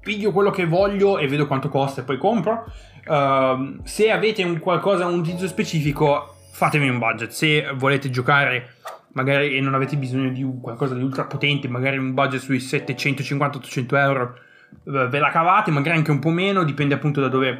piglio 0.00 0.32
quello 0.32 0.50
che 0.50 0.66
voglio 0.66 1.18
e 1.18 1.26
vedo 1.28 1.46
quanto 1.46 1.68
costa 1.68 2.00
e 2.00 2.04
poi 2.04 2.18
compro. 2.18 2.64
Uh, 3.04 3.80
se 3.84 4.10
avete 4.10 4.44
un 4.44 4.58
qualcosa, 4.58 5.06
un 5.06 5.18
utilizzo 5.18 5.46
specifico, 5.46 6.36
fatevi 6.52 6.88
un 6.88 6.98
budget. 6.98 7.30
Se 7.30 7.72
volete 7.74 8.10
giocare 8.10 8.74
magari 9.12 9.56
e 9.56 9.60
non 9.60 9.74
avete 9.74 9.96
bisogno 9.96 10.30
di 10.30 10.46
qualcosa 10.60 10.94
di 10.94 11.02
ultra 11.02 11.24
potente, 11.24 11.68
magari 11.68 11.98
un 11.98 12.14
budget 12.14 12.40
sui 12.40 12.58
750-800 12.58 13.96
euro, 13.96 14.38
uh, 14.84 15.08
ve 15.08 15.18
la 15.18 15.30
cavate, 15.30 15.70
magari 15.70 15.96
anche 15.96 16.10
un 16.10 16.18
po' 16.18 16.30
meno, 16.30 16.62
dipende 16.62 16.94
appunto 16.94 17.20
da 17.20 17.28
dove, 17.28 17.50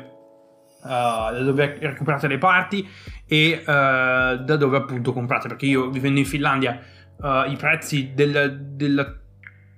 uh, 0.82 0.86
da 0.86 1.42
dove 1.42 1.76
recuperate 1.80 2.28
le 2.28 2.38
parti 2.38 2.88
e 3.26 3.60
uh, 3.60 3.64
da 3.64 4.56
dove 4.56 4.76
appunto 4.76 5.12
comprate. 5.12 5.48
Perché 5.48 5.66
io 5.66 5.90
vivendo 5.90 6.20
in 6.20 6.26
Finlandia 6.26 6.80
uh, 7.16 7.50
i 7.50 7.56
prezzi 7.56 8.12
del, 8.14 8.60
del, 8.74 9.20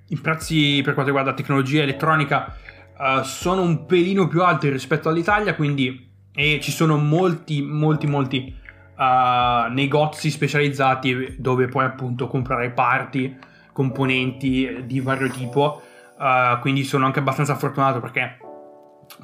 i 0.09 0.17
prezzi 0.19 0.81
per 0.85 0.93
quanto 0.93 1.11
riguarda 1.11 1.33
tecnologia 1.33 1.83
elettronica 1.83 2.55
uh, 2.99 3.23
sono 3.23 3.63
un 3.63 3.87
pelino 3.87 4.27
più 4.29 4.43
alti 4.43 4.69
rispetto 4.69 5.09
all'Italia, 5.09 5.55
quindi 5.55 6.13
e 6.37 6.59
ci 6.61 6.73
sono 6.73 6.97
molti, 6.97 7.63
molti, 7.63 8.07
molti 8.09 8.55
uh, 8.97 9.73
negozi 9.73 10.31
specializzati 10.31 11.37
dove 11.39 11.67
puoi 11.67 11.85
appunto 11.85 12.27
comprare 12.27 12.71
parti, 12.71 13.37
componenti 13.73 14.83
di 14.85 15.01
vario 15.01 15.29
tipo. 15.29 15.81
Uh, 16.19 16.59
quindi 16.61 16.85
sono 16.85 17.07
anche 17.07 17.19
abbastanza 17.19 17.57
fortunato 17.57 18.01
perché 18.01 18.39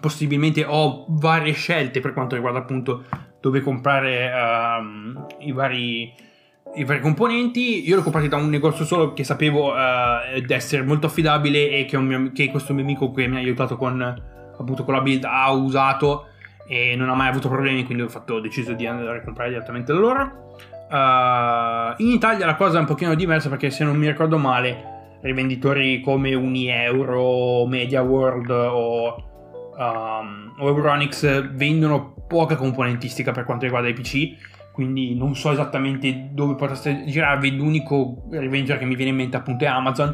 possibilmente 0.01 0.65
ho 0.65 1.07
varie 1.09 1.53
scelte 1.53 2.01
per 2.01 2.13
quanto 2.13 2.35
riguarda 2.35 2.59
appunto 2.59 3.05
dove 3.41 3.61
comprare 3.61 4.31
uh, 4.31 5.27
i 5.39 5.53
vari 5.53 6.13
i 6.75 6.85
vari 6.85 7.01
componenti. 7.01 7.89
Io 7.89 7.97
l'ho 7.97 8.03
comprato 8.03 8.29
da 8.29 8.37
un 8.37 8.49
negozio 8.49 8.85
solo 8.85 9.13
che 9.13 9.25
sapevo 9.25 9.73
uh, 9.73 10.45
essere 10.49 10.83
molto 10.83 11.07
affidabile 11.07 11.71
e 11.71 11.85
che, 11.85 11.99
mio, 11.99 12.31
che, 12.33 12.51
questo 12.51 12.73
mio 12.75 12.83
amico 12.83 13.11
che 13.13 13.27
mi 13.27 13.37
ha 13.37 13.39
aiutato 13.39 13.77
con, 13.77 14.01
appunto, 14.03 14.85
con 14.85 14.95
la 14.95 15.01
build 15.01 15.25
ha 15.25 15.51
usato 15.51 16.27
e 16.67 16.95
non 16.95 17.09
ha 17.09 17.15
mai 17.15 17.29
avuto 17.29 17.49
problemi, 17.49 17.85
quindi 17.85 18.05
ho, 18.05 18.09
fatto, 18.09 18.35
ho 18.35 18.41
deciso 18.41 18.73
di 18.75 18.87
andare 18.87 19.19
a 19.19 19.23
comprare 19.23 19.51
direttamente 19.51 19.93
da 19.93 19.99
loro. 19.99 20.49
Uh, 20.91 21.95
in 22.03 22.11
Italia 22.11 22.47
la 22.47 22.57
cosa 22.57 22.79
è 22.79 22.81
un 22.81 22.87
pochino 22.87 23.15
diversa 23.15 23.49
perché 23.49 23.71
se 23.71 23.85
non 23.85 23.97
mi 23.97 24.07
ricordo 24.07 24.39
male, 24.39 25.19
rivenditori 25.23 26.01
come 26.01 26.35
Unieuro, 26.35 27.67
Media 27.67 28.03
World 28.03 28.51
o, 28.51 29.15
um, 29.77 30.55
o 30.59 30.69
Euronics 30.69 31.53
vendono 31.53 32.15
poca 32.27 32.57
componentistica 32.57 33.33
per 33.33 33.45
quanto 33.45 33.65
riguarda 33.65 33.89
i 33.89 33.93
PC 33.93 34.59
quindi 34.81 35.15
non 35.15 35.37
so 35.37 35.53
esattamente 35.53 36.31
dove 36.33 36.55
potreste 36.55 37.05
girarvi, 37.05 37.55
l'unico 37.55 38.25
rivenditore 38.31 38.79
che 38.79 38.87
mi 38.87 38.95
viene 38.95 39.11
in 39.11 39.17
mente 39.17 39.37
appunto 39.37 39.65
è 39.65 39.67
Amazon. 39.67 40.09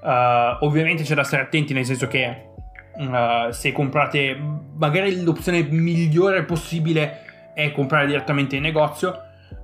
Uh, 0.00 0.64
ovviamente 0.64 1.02
c'è 1.02 1.16
da 1.16 1.24
stare 1.24 1.42
attenti 1.42 1.72
nel 1.72 1.84
senso 1.84 2.06
che 2.06 2.50
uh, 2.96 3.50
se 3.50 3.72
comprate, 3.72 4.40
magari 4.76 5.20
l'opzione 5.24 5.64
migliore 5.64 6.44
possibile 6.44 7.52
è 7.54 7.72
comprare 7.72 8.06
direttamente 8.06 8.54
in 8.54 8.62
negozio, 8.62 9.18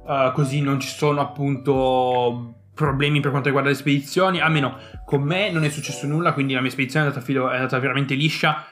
uh, 0.05 0.33
così 0.33 0.61
non 0.61 0.81
ci 0.81 0.89
sono 0.89 1.21
appunto 1.21 2.55
problemi 2.75 3.21
per 3.21 3.31
quanto 3.31 3.47
riguarda 3.47 3.71
le 3.71 3.77
spedizioni, 3.77 4.41
almeno 4.41 4.79
con 5.05 5.23
me 5.23 5.53
non 5.53 5.63
è 5.63 5.69
successo 5.69 6.09
nulla, 6.09 6.33
quindi 6.33 6.55
la 6.55 6.61
mia 6.61 6.71
spedizione 6.71 7.05
è 7.05 7.09
andata, 7.09 7.25
filo, 7.25 7.49
è 7.51 7.55
andata 7.55 7.79
veramente 7.79 8.15
liscia, 8.15 8.65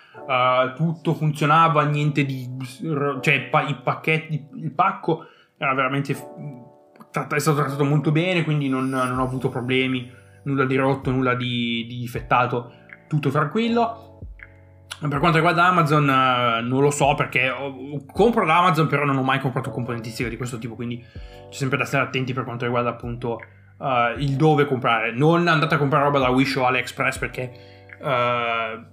tutto 0.74 1.14
funzionava, 1.14 1.84
niente 1.84 2.24
di... 2.24 2.48
cioè 3.20 3.48
i 3.68 3.74
pacchetti, 3.80 4.48
il 4.56 4.72
pacco 4.72 5.26
era 5.58 5.74
veramente 5.74 6.12
è 6.12 7.38
stato 7.38 7.56
trattato 7.58 7.84
molto 7.84 8.12
bene, 8.12 8.44
quindi 8.44 8.68
non, 8.68 8.88
non 8.88 9.18
ho 9.18 9.22
avuto 9.22 9.48
problemi, 9.48 10.10
nulla 10.44 10.64
di 10.64 10.76
rotto, 10.76 11.10
nulla 11.10 11.34
di, 11.34 11.84
di 11.88 11.98
difettato, 11.98 12.72
tutto 13.08 13.30
tranquillo. 13.30 14.04
Per 15.00 15.18
quanto 15.18 15.36
riguarda 15.36 15.66
Amazon, 15.66 16.04
non 16.04 16.80
lo 16.80 16.90
so 16.90 17.14
perché 17.14 17.52
compro 18.12 18.44
da 18.44 18.58
Amazon, 18.58 18.88
però 18.88 19.04
non 19.04 19.16
ho 19.16 19.22
mai 19.22 19.38
comprato 19.38 19.70
componentistica 19.70 20.28
di 20.28 20.36
questo 20.36 20.58
tipo, 20.58 20.74
quindi 20.74 20.98
c'è 20.98 21.56
sempre 21.56 21.78
da 21.78 21.84
stare 21.84 22.04
attenti 22.04 22.32
per 22.32 22.44
quanto 22.44 22.64
riguarda 22.64 22.90
appunto 22.90 23.40
uh, 23.78 24.18
il 24.18 24.36
dove 24.36 24.64
comprare. 24.64 25.12
Non 25.12 25.46
andate 25.46 25.76
a 25.76 25.78
comprare 25.78 26.04
roba 26.04 26.18
da 26.18 26.30
Wish 26.30 26.56
o 26.56 26.66
AliExpress 26.66 27.18
perché 27.18 27.52
uh, 28.00 28.84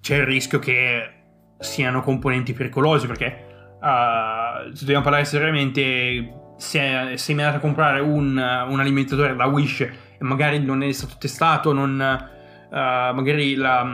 c'è 0.00 0.16
il 0.16 0.24
rischio 0.24 0.58
che 0.60 1.10
siano 1.58 2.00
componenti 2.00 2.52
pericolosi 2.52 3.06
perché 3.06 3.43
uh, 3.84 4.72
se 4.72 4.80
dobbiamo 4.80 5.02
parlare 5.02 5.24
seriamente, 5.24 6.54
se, 6.56 6.78
mi 6.78 7.42
andate 7.42 7.56
a 7.56 7.60
comprare 7.60 8.00
un, 8.00 8.36
un, 8.36 8.80
alimentatore 8.80 9.36
da 9.36 9.46
Wish 9.46 9.80
e 9.80 9.92
magari 10.20 10.58
non 10.58 10.82
è 10.82 10.90
stato 10.92 11.14
testato, 11.18 11.72
non, 11.72 11.92
uh, 11.92 12.74
magari 12.74 13.54
la, 13.54 13.86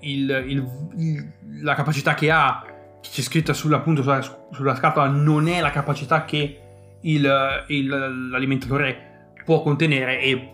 il, 0.00 0.44
il, 0.46 0.66
il, 0.96 1.32
la, 1.62 1.74
capacità 1.74 2.14
che 2.14 2.30
ha, 2.30 2.64
che 3.00 3.08
c'è 3.10 3.22
scritta 3.22 3.52
sulla, 3.52 3.76
appunto, 3.76 4.02
sulla, 4.02 4.22
sulla 4.50 4.74
scatola, 4.74 5.06
non 5.06 5.46
è 5.48 5.60
la 5.60 5.70
capacità 5.70 6.24
che 6.24 6.60
l'alimentatore 7.02 9.32
può 9.44 9.62
contenere 9.62 10.20
e 10.20 10.52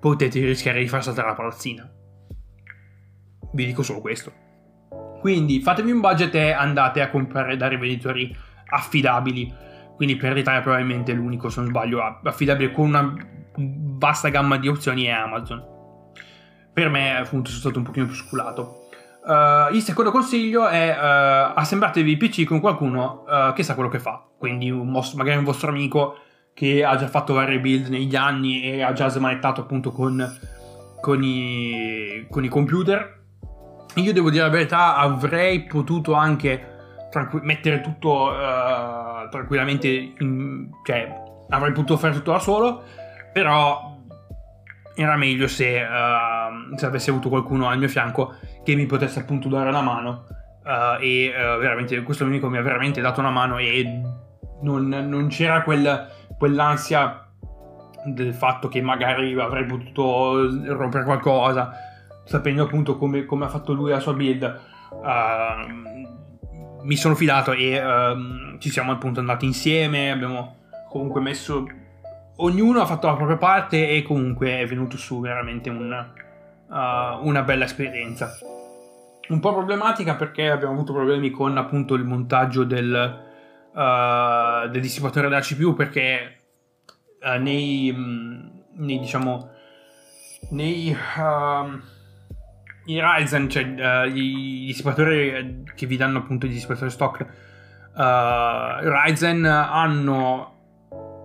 potete 0.00 0.40
rischiare 0.40 0.80
di 0.80 0.88
far 0.88 1.02
saltare 1.02 1.28
la 1.28 1.34
palazzina. 1.34 1.90
Vi 3.52 3.66
dico 3.66 3.82
solo 3.82 4.00
questo. 4.00 4.43
Quindi 5.24 5.62
fatevi 5.62 5.90
un 5.90 6.00
budget 6.00 6.34
e 6.34 6.50
andate 6.50 7.00
a 7.00 7.08
comprare 7.08 7.56
da 7.56 7.66
rivenditori 7.66 8.36
affidabili. 8.66 9.50
Quindi 9.96 10.16
per 10.16 10.34
l'Italia 10.34 10.60
probabilmente 10.60 11.14
l'unico, 11.14 11.48
se 11.48 11.60
non 11.60 11.70
sbaglio, 11.70 12.02
affidabile 12.22 12.70
con 12.70 12.88
una 12.88 13.14
vasta 13.56 14.28
gamma 14.28 14.58
di 14.58 14.68
opzioni 14.68 15.04
è 15.04 15.12
Amazon. 15.12 15.64
Per 16.74 16.90
me 16.90 17.16
appunto 17.16 17.48
sono 17.48 17.60
stato 17.60 17.78
un 17.78 17.84
pochino 17.86 18.04
più 18.04 18.14
sculato. 18.14 18.88
Uh, 19.24 19.74
il 19.74 19.80
secondo 19.80 20.10
consiglio 20.10 20.68
è 20.68 20.90
uh, 20.90 21.52
assemblatevi 21.54 22.10
il 22.10 22.18
PC 22.18 22.44
con 22.44 22.60
qualcuno 22.60 23.24
uh, 23.26 23.54
che 23.54 23.62
sa 23.62 23.72
quello 23.72 23.88
che 23.88 24.00
fa. 24.00 24.22
Quindi 24.36 24.70
un 24.70 24.92
vostro, 24.92 25.16
magari 25.16 25.38
un 25.38 25.44
vostro 25.44 25.70
amico 25.70 26.18
che 26.52 26.84
ha 26.84 26.96
già 26.96 27.08
fatto 27.08 27.32
varie 27.32 27.60
build 27.60 27.88
negli 27.88 28.14
anni 28.14 28.62
e 28.62 28.82
ha 28.82 28.92
già 28.92 29.08
smanettato 29.08 29.62
appunto 29.62 29.90
con, 29.90 30.22
con, 31.00 31.24
i, 31.24 32.26
con 32.28 32.44
i 32.44 32.48
computer 32.48 33.22
io 33.94 34.12
devo 34.12 34.30
dire 34.30 34.42
la 34.42 34.50
verità, 34.50 34.96
avrei 34.96 35.62
potuto 35.64 36.14
anche 36.14 36.72
tranqu- 37.10 37.42
mettere 37.42 37.80
tutto 37.80 38.30
uh, 38.30 39.28
tranquillamente, 39.30 39.88
in, 40.18 40.68
cioè 40.84 41.22
avrei 41.50 41.72
potuto 41.72 41.96
fare 41.96 42.14
tutto 42.14 42.32
da 42.32 42.38
solo, 42.38 42.82
però 43.32 43.96
era 44.96 45.16
meglio 45.16 45.46
se, 45.46 45.80
uh, 45.80 46.76
se 46.76 46.86
avessi 46.86 47.10
avuto 47.10 47.28
qualcuno 47.28 47.68
al 47.68 47.78
mio 47.78 47.88
fianco 47.88 48.34
che 48.64 48.74
mi 48.74 48.86
potesse 48.86 49.20
appunto 49.20 49.48
dare 49.48 49.68
una 49.68 49.82
mano 49.82 50.26
uh, 50.64 51.00
e 51.00 51.32
veramente 51.60 52.00
questo 52.02 52.24
amico 52.24 52.48
mi 52.48 52.58
ha 52.58 52.62
veramente 52.62 53.00
dato 53.00 53.20
una 53.20 53.30
mano 53.30 53.58
e 53.58 54.00
non, 54.62 54.88
non 54.88 55.28
c'era 55.28 55.62
quel, 55.62 56.08
quell'ansia 56.38 57.28
del 58.06 58.34
fatto 58.34 58.68
che 58.68 58.80
magari 58.82 59.38
avrei 59.38 59.64
potuto 59.64 60.48
rompere 60.74 61.04
qualcosa 61.04 61.92
sapendo 62.24 62.64
appunto 62.64 62.96
come, 62.96 63.24
come, 63.24 63.44
ha 63.44 63.48
fatto 63.48 63.72
lui 63.72 63.90
la 63.90 64.00
sua 64.00 64.14
build, 64.14 64.60
uh, 64.90 66.82
mi 66.82 66.96
sono 66.96 67.14
fidato 67.14 67.52
e 67.52 67.82
um, 67.82 68.58
ci 68.58 68.70
siamo 68.70 68.92
appunto 68.92 69.20
andati 69.20 69.46
insieme, 69.46 70.10
abbiamo 70.10 70.56
comunque 70.88 71.20
messo... 71.20 71.66
Ognuno 72.36 72.80
ha 72.80 72.86
fatto 72.86 73.06
la 73.06 73.14
propria 73.14 73.36
parte 73.36 73.90
e 73.90 74.02
comunque 74.02 74.58
è 74.58 74.66
venuto 74.66 74.96
su 74.96 75.20
veramente 75.20 75.70
un, 75.70 75.92
uh, 76.68 77.26
una 77.26 77.42
bella 77.42 77.64
esperienza. 77.64 78.36
Un 79.28 79.38
po' 79.38 79.52
problematica 79.52 80.16
perché 80.16 80.50
abbiamo 80.50 80.74
avuto 80.74 80.92
problemi 80.92 81.30
con 81.30 81.56
appunto 81.56 81.94
il 81.94 82.04
montaggio 82.04 82.64
del, 82.64 83.22
uh, 83.72 84.68
del 84.68 84.80
dissipatore 84.80 85.28
della 85.28 85.40
CPU 85.40 85.74
perché 85.74 86.38
uh, 87.22 87.40
nei, 87.40 87.94
nei 88.72 88.98
diciamo 88.98 89.50
nei 90.50 90.90
uh, 90.90 91.92
i 92.86 93.00
Ryzen, 93.00 93.48
cioè 93.48 93.64
uh, 93.64 94.14
i 94.14 94.64
dissipatori 94.66 95.62
che 95.74 95.86
vi 95.86 95.96
danno 95.96 96.18
appunto 96.18 96.46
i 96.46 96.50
dissipatori 96.50 96.90
stock, 96.90 97.20
uh, 97.20 98.00
Ryzen 98.82 99.44
hanno 99.44 100.52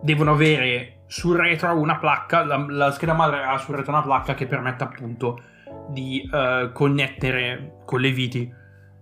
devono 0.02 0.32
avere 0.32 1.02
sul 1.08 1.36
retro 1.36 1.78
una 1.78 1.98
placca, 1.98 2.46
la, 2.46 2.66
la, 2.70 2.92
scheda 2.92 3.14
madre 3.14 3.44
ha 3.44 3.58
sul 3.58 3.76
retro 3.76 3.92
una 3.92 4.02
placca 4.02 4.34
che 4.34 4.46
permette 4.46 4.84
appunto 4.84 5.42
di 5.90 6.28
uh, 6.32 6.72
connettere 6.72 7.80
con 7.86 8.00
le 8.00 8.12
viti 8.12 8.54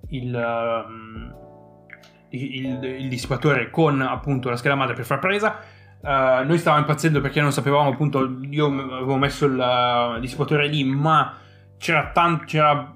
il, 0.10 0.34
um, 0.34 1.36
il, 2.30 2.84
il, 2.84 3.10
dissipatore 3.10 3.70
con 3.70 4.02
appunto 4.02 4.50
la 4.50 4.56
scheda 4.56 4.76
madre 4.76 4.96
per 4.96 5.06
far 5.06 5.20
presa. 5.20 5.76
Noi 6.00 6.58
stavamo 6.58 6.84
impazzendo 6.84 7.20
perché 7.20 7.42
non 7.42 7.52
sapevamo 7.52 7.90
appunto, 7.90 8.40
io 8.50 8.68
avevo 8.68 9.18
messo 9.18 9.46
il 9.46 10.18
dissipatore 10.22 10.68
lì, 10.68 10.86
ma 10.86 11.36
c'era, 11.78 12.10
tan- 12.12 12.46
c'era 12.46 12.96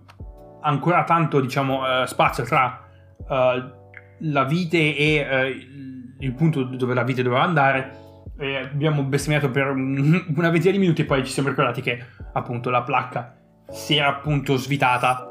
ancora 0.62 1.04
tanto 1.04 1.40
diciamo, 1.40 1.82
uh, 1.82 2.06
spazio 2.06 2.44
tra 2.44 2.84
uh, 3.18 3.80
la 4.20 4.44
vite 4.44 4.96
e 4.96 5.28
uh, 5.30 6.24
il 6.24 6.34
punto 6.34 6.64
dove 6.64 6.94
la 6.94 7.04
vite 7.04 7.24
doveva 7.24 7.44
andare. 7.44 8.00
E 8.38 8.56
abbiamo 8.58 9.04
bestemmiato 9.04 9.52
per 9.52 9.68
una 9.70 10.50
ventina 10.50 10.72
di 10.72 10.80
minuti 10.80 11.02
e 11.02 11.06
poi 11.06 11.26
ci 11.26 11.32
siamo 11.32 11.50
ricordati 11.50 11.82
che 11.82 12.04
appunto 12.34 12.70
la 12.70 12.82
placca 12.82 13.36
si 13.70 13.98
era 13.98 14.08
appunto 14.08 14.58
svitata 14.58 15.28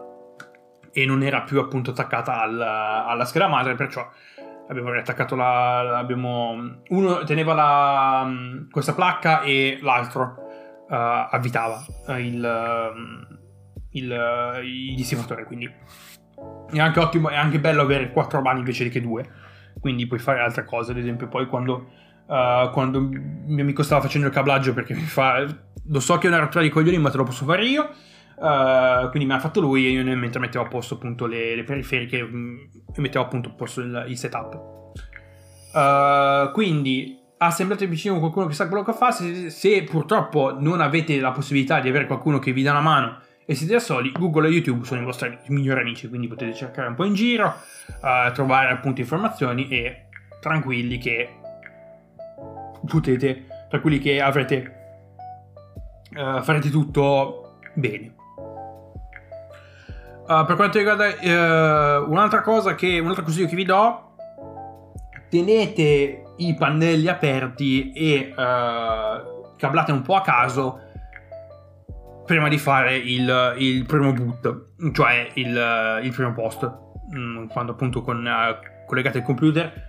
e 0.92 1.06
non 1.06 1.22
era 1.22 1.42
più 1.42 1.60
appunto 1.60 1.90
attaccata 1.90 2.40
al, 2.40 2.60
alla 2.60 3.24
scheda 3.24 3.48
madre, 3.48 3.74
perciò 3.74 4.08
abbiamo 4.68 4.92
riattaccato 4.92 5.34
la... 5.34 5.98
Abbiamo, 5.98 6.78
uno 6.88 7.24
teneva 7.24 7.54
la, 7.54 8.30
questa 8.70 8.94
placca 8.94 9.42
e 9.42 9.78
l'altro 9.82 10.36
uh, 10.88 10.94
avvitava 11.30 11.84
il, 12.18 13.28
il, 13.92 14.61
il 14.64 14.94
dissifatore, 14.94 15.44
quindi. 15.44 15.70
È 16.70 16.79
anche 16.79 17.00
ottimo, 17.00 17.29
è 17.29 17.37
anche 17.37 17.59
bello 17.61 17.83
avere 17.83 18.11
quattro 18.11 18.40
mani 18.40 18.61
invece 18.61 18.88
che 18.88 19.00
due, 19.00 19.29
quindi 19.79 20.07
puoi 20.07 20.18
fare 20.18 20.40
altre 20.40 20.64
cose, 20.64 20.92
ad 20.92 20.98
esempio 20.98 21.29
poi 21.29 21.46
quando, 21.46 21.90
uh, 22.26 22.70
quando 22.70 23.00
mio 23.00 23.62
amico 23.62 23.83
stava 23.83 24.00
facendo 24.00 24.26
il 24.26 24.33
cablaggio 24.33 24.72
perché 24.72 24.94
mi 24.94 25.03
fa, 25.03 25.44
lo 25.87 26.00
so 26.00 26.16
che 26.16 26.29
è 26.29 26.31
una 26.31 26.38
rottura 26.38 26.62
di 26.62 26.70
coglioni 26.70 26.98
ma 26.98 27.11
te 27.11 27.18
lo 27.18 27.24
posso 27.24 27.44
fare 27.44 27.66
io, 27.66 27.83
uh, 27.83 29.11
quindi 29.11 29.26
me 29.26 29.35
l'ha 29.35 29.40
fatto 29.40 29.61
lui 29.61 29.87
e 29.87 29.90
io 29.90 30.16
mentre 30.16 30.40
mettevo 30.40 30.64
a 30.64 30.68
posto 30.68 30.94
appunto 30.94 31.26
le, 31.26 31.55
le 31.55 31.64
periferiche 31.64 32.22
mm, 32.22 32.57
mettevo 32.96 33.24
appunto 33.24 33.50
a 33.50 33.53
posto 33.53 33.81
il, 33.81 34.07
il 34.09 34.16
setup. 34.16 34.79
Uh, 35.72 36.50
quindi 36.53 37.18
assemblate 37.37 37.87
vicino 37.87 38.18
qualcuno 38.18 38.46
che 38.46 38.55
sa 38.55 38.66
quello 38.66 38.83
che 38.83 38.92
fa, 38.92 39.11
se, 39.11 39.50
se 39.50 39.83
purtroppo 39.83 40.57
non 40.59 40.81
avete 40.81 41.20
la 41.20 41.33
possibilità 41.33 41.81
di 41.81 41.88
avere 41.88 42.07
qualcuno 42.07 42.38
che 42.38 42.53
vi 42.53 42.62
dà 42.62 42.70
una 42.70 42.81
mano 42.81 43.18
e 43.50 43.56
siete 43.56 43.72
da 43.72 43.80
soli, 43.80 44.12
Google 44.12 44.46
e 44.46 44.52
YouTube 44.52 44.84
sono 44.84 45.00
i 45.00 45.04
vostri 45.04 45.36
migliori 45.48 45.80
amici, 45.80 46.08
quindi 46.08 46.28
potete 46.28 46.54
cercare 46.54 46.86
un 46.86 46.94
po' 46.94 47.02
in 47.02 47.14
giro, 47.14 47.52
uh, 48.00 48.30
trovare 48.32 48.70
appunto 48.70 49.00
informazioni 49.00 49.66
e 49.66 50.04
tranquilli 50.40 50.98
che 50.98 51.34
potete, 52.86 53.46
tranquilli 53.68 53.98
che 53.98 54.20
avrete, 54.20 54.74
uh, 56.14 56.40
farete 56.42 56.70
tutto 56.70 57.58
bene. 57.74 58.14
Uh, 60.28 60.44
per 60.46 60.54
quanto 60.54 60.78
riguarda 60.78 62.04
un'altra 62.06 62.42
cosa 62.42 62.76
che, 62.76 63.00
un 63.00 63.08
altro 63.08 63.24
consiglio 63.24 63.48
che 63.48 63.56
vi 63.56 63.64
do, 63.64 64.14
tenete 65.28 66.22
i 66.36 66.54
pannelli 66.54 67.08
aperti 67.08 67.90
e 67.90 68.32
cablate 68.32 69.90
un 69.90 70.02
po' 70.02 70.14
a 70.14 70.20
caso 70.20 70.89
prima 72.31 72.49
di 72.49 72.59
fare 72.59 72.97
il, 72.97 73.57
il 73.59 73.85
primo 73.87 74.12
boot, 74.12 74.66
cioè 74.93 75.31
il, 75.35 76.01
il 76.05 76.12
primo 76.12 76.33
post, 76.33 76.71
mm, 77.12 77.47
quando 77.49 77.73
appunto 77.73 78.03
con, 78.03 78.25
uh, 78.25 78.87
collegate 78.87 79.19
il 79.19 79.25
computer, 79.25 79.88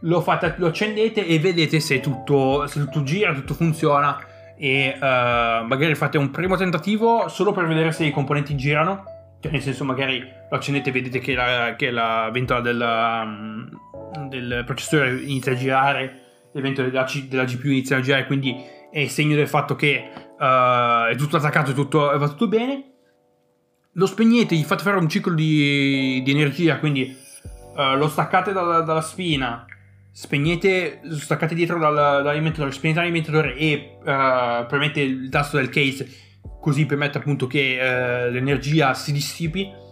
lo, 0.00 0.20
fate, 0.20 0.56
lo 0.56 0.66
accendete 0.66 1.24
e 1.24 1.38
vedete 1.38 1.78
se 1.78 2.00
tutto, 2.00 2.66
se 2.66 2.80
tutto 2.80 3.04
gira, 3.04 3.32
tutto 3.32 3.54
funziona 3.54 4.18
e 4.56 4.96
uh, 4.96 5.64
magari 5.64 5.94
fate 5.94 6.18
un 6.18 6.32
primo 6.32 6.56
tentativo 6.56 7.28
solo 7.28 7.52
per 7.52 7.68
vedere 7.68 7.92
se 7.92 8.04
i 8.04 8.10
componenti 8.10 8.56
girano, 8.56 9.04
cioè 9.38 9.52
nel 9.52 9.62
senso 9.62 9.84
magari 9.84 10.18
lo 10.18 10.56
accendete 10.56 10.88
e 10.88 10.92
vedete 10.92 11.20
che 11.20 11.34
la, 11.34 11.74
che 11.76 11.92
la 11.92 12.30
ventola 12.32 12.60
del, 12.62 12.80
um, 12.80 14.28
del 14.28 14.64
processore 14.66 15.20
inizia 15.20 15.52
a 15.52 15.54
girare, 15.54 16.20
le 16.50 16.60
ventole 16.60 16.90
della, 16.90 17.06
della 17.28 17.44
GPU 17.44 17.68
iniziano 17.68 18.02
a 18.02 18.04
girare, 18.04 18.26
quindi 18.26 18.74
è 18.96 19.06
segno 19.08 19.36
del 19.36 19.46
fatto 19.46 19.76
che 19.76 20.08
uh, 20.38 21.10
è 21.10 21.14
tutto 21.18 21.36
attaccato 21.36 21.72
e 21.72 21.74
tutto, 21.74 21.98
va 22.16 22.28
tutto 22.28 22.48
bene. 22.48 22.92
Lo 23.92 24.06
spegnete, 24.06 24.54
gli 24.54 24.62
fate 24.62 24.82
fare 24.82 24.96
un 24.96 25.06
ciclo 25.06 25.34
di, 25.34 26.22
di 26.24 26.30
energia, 26.30 26.78
quindi 26.78 27.14
uh, 27.74 27.94
lo 27.96 28.08
staccate 28.08 28.52
dalla, 28.52 28.80
dalla 28.80 29.02
spina, 29.02 29.66
spegnete, 30.10 31.02
staccate 31.10 31.54
dietro 31.54 31.78
dal, 31.78 31.94
dall'alimentatore, 31.94 32.72
spegnete 32.72 33.00
l'alimentatore 33.00 33.54
e 33.54 33.98
uh, 33.98 34.64
premete 34.66 35.02
il 35.02 35.28
tasto 35.28 35.58
del 35.58 35.68
case, 35.68 36.08
così 36.58 36.86
permette 36.86 37.18
appunto 37.18 37.46
che 37.46 37.76
l'energia 38.30 38.94
si 38.94 39.12
dissipi. 39.12 39.84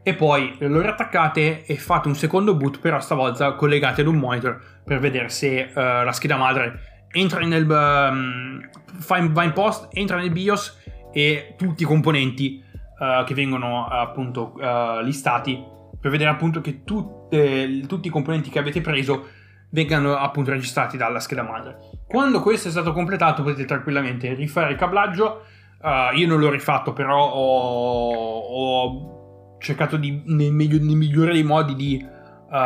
E 0.00 0.14
poi 0.14 0.56
lo 0.60 0.80
riattaccate 0.80 1.64
e 1.66 1.76
fate 1.76 2.06
un 2.06 2.14
secondo 2.14 2.54
boot, 2.54 2.78
però 2.78 3.00
stavolta 3.00 3.54
collegate 3.54 4.00
ad 4.02 4.06
un 4.06 4.16
monitor 4.16 4.58
per 4.84 5.00
vedere 5.00 5.28
se 5.28 5.70
la 5.74 6.12
scheda 6.12 6.36
madre 6.36 6.87
entra 7.12 7.40
nel 7.40 7.68
um, 7.68 8.60
va 9.06 9.42
in 9.42 9.52
post, 9.52 9.88
entra 9.92 10.16
nel 10.16 10.30
BIOS 10.30 10.78
e 11.12 11.54
tutti 11.56 11.82
i 11.82 11.86
componenti 11.86 12.62
uh, 12.98 13.24
che 13.24 13.34
vengono 13.34 13.86
appunto 13.86 14.54
uh, 14.56 15.02
listati 15.02 15.76
per 16.00 16.10
vedere 16.10 16.30
appunto 16.30 16.60
che 16.60 16.84
tutte, 16.84 17.82
tutti 17.86 18.08
i 18.08 18.10
componenti 18.10 18.50
che 18.50 18.58
avete 18.58 18.80
preso 18.80 19.26
vengano 19.70 20.16
appunto 20.16 20.50
registrati 20.50 20.96
dalla 20.96 21.20
scheda 21.20 21.42
madre. 21.42 21.78
Quando 22.06 22.40
questo 22.40 22.68
è 22.68 22.70
stato 22.70 22.92
completato 22.92 23.42
potete 23.42 23.64
tranquillamente 23.64 24.32
rifare 24.34 24.72
il 24.72 24.78
cablaggio. 24.78 25.44
Uh, 25.80 26.16
io 26.16 26.26
non 26.26 26.40
l'ho 26.40 26.50
rifatto, 26.50 26.92
però 26.92 27.16
ho, 27.18 28.38
ho 28.40 29.58
cercato 29.58 29.96
di, 29.96 30.22
nel, 30.26 30.52
meglio, 30.52 30.78
nel, 30.78 30.96
migliore 30.96 31.32
dei 31.32 31.44
modi 31.44 31.74
di 31.74 32.04
uh, 32.04 32.56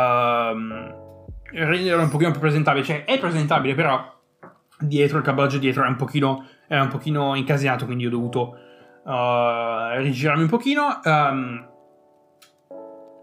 renderlo 1.51 2.01
un 2.01 2.09
pochino 2.09 2.31
più 2.31 2.39
presentabile. 2.39 2.85
Cioè, 2.85 3.03
è 3.03 3.19
presentabile, 3.19 3.75
però 3.75 4.11
dietro, 4.83 5.17
il 5.17 5.23
cablaggio 5.23 5.57
dietro 5.57 5.81
era 5.81 5.89
un 5.89 5.95
pochino, 5.95 6.45
era 6.67 6.81
un 6.81 6.89
pochino 6.89 7.35
incasinato, 7.35 7.85
quindi 7.85 8.05
ho 8.05 8.09
dovuto 8.09 8.57
uh, 9.03 9.97
rigirarmi 9.97 10.43
un 10.43 10.49
pochino. 10.49 10.99
Um, 11.03 11.67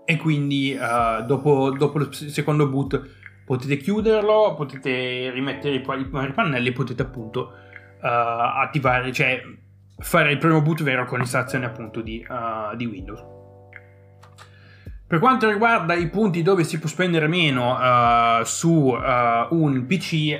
e 0.04 0.16
quindi 0.16 0.76
uh, 0.76 1.24
dopo, 1.24 1.70
dopo, 1.70 2.00
il 2.00 2.12
secondo 2.12 2.68
boot 2.68 3.00
potete 3.44 3.76
chiuderlo, 3.76 4.54
potete 4.56 5.30
rimettere 5.30 5.76
i, 5.76 5.84
i 5.86 6.32
pannelli, 6.32 6.72
potete 6.72 7.02
appunto 7.02 7.52
uh, 8.00 8.06
attivare, 8.06 9.12
cioè 9.12 9.40
fare 9.98 10.32
il 10.32 10.38
primo 10.38 10.62
boot 10.62 10.82
vero 10.82 11.04
con 11.04 11.18
l'installazione 11.18 11.66
appunto 11.66 12.00
di, 12.00 12.26
uh, 12.28 12.74
di 12.76 12.86
Windows. 12.86 13.38
Per 15.06 15.18
quanto 15.18 15.50
riguarda 15.50 15.94
i 15.94 16.08
punti 16.08 16.42
dove 16.42 16.62
si 16.62 16.78
può 16.78 16.88
spendere 16.88 17.26
meno 17.26 17.74
uh, 17.74 18.44
su 18.44 18.70
uh, 18.70 19.46
un 19.50 19.84
PC, 19.86 20.38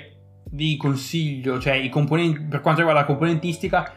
vi 0.51 0.77
consiglio, 0.77 1.59
cioè 1.61 1.89
componenti, 1.89 2.41
per 2.41 2.61
quanto 2.61 2.81
riguarda 2.81 3.03
la 3.03 3.07
componentistica, 3.07 3.93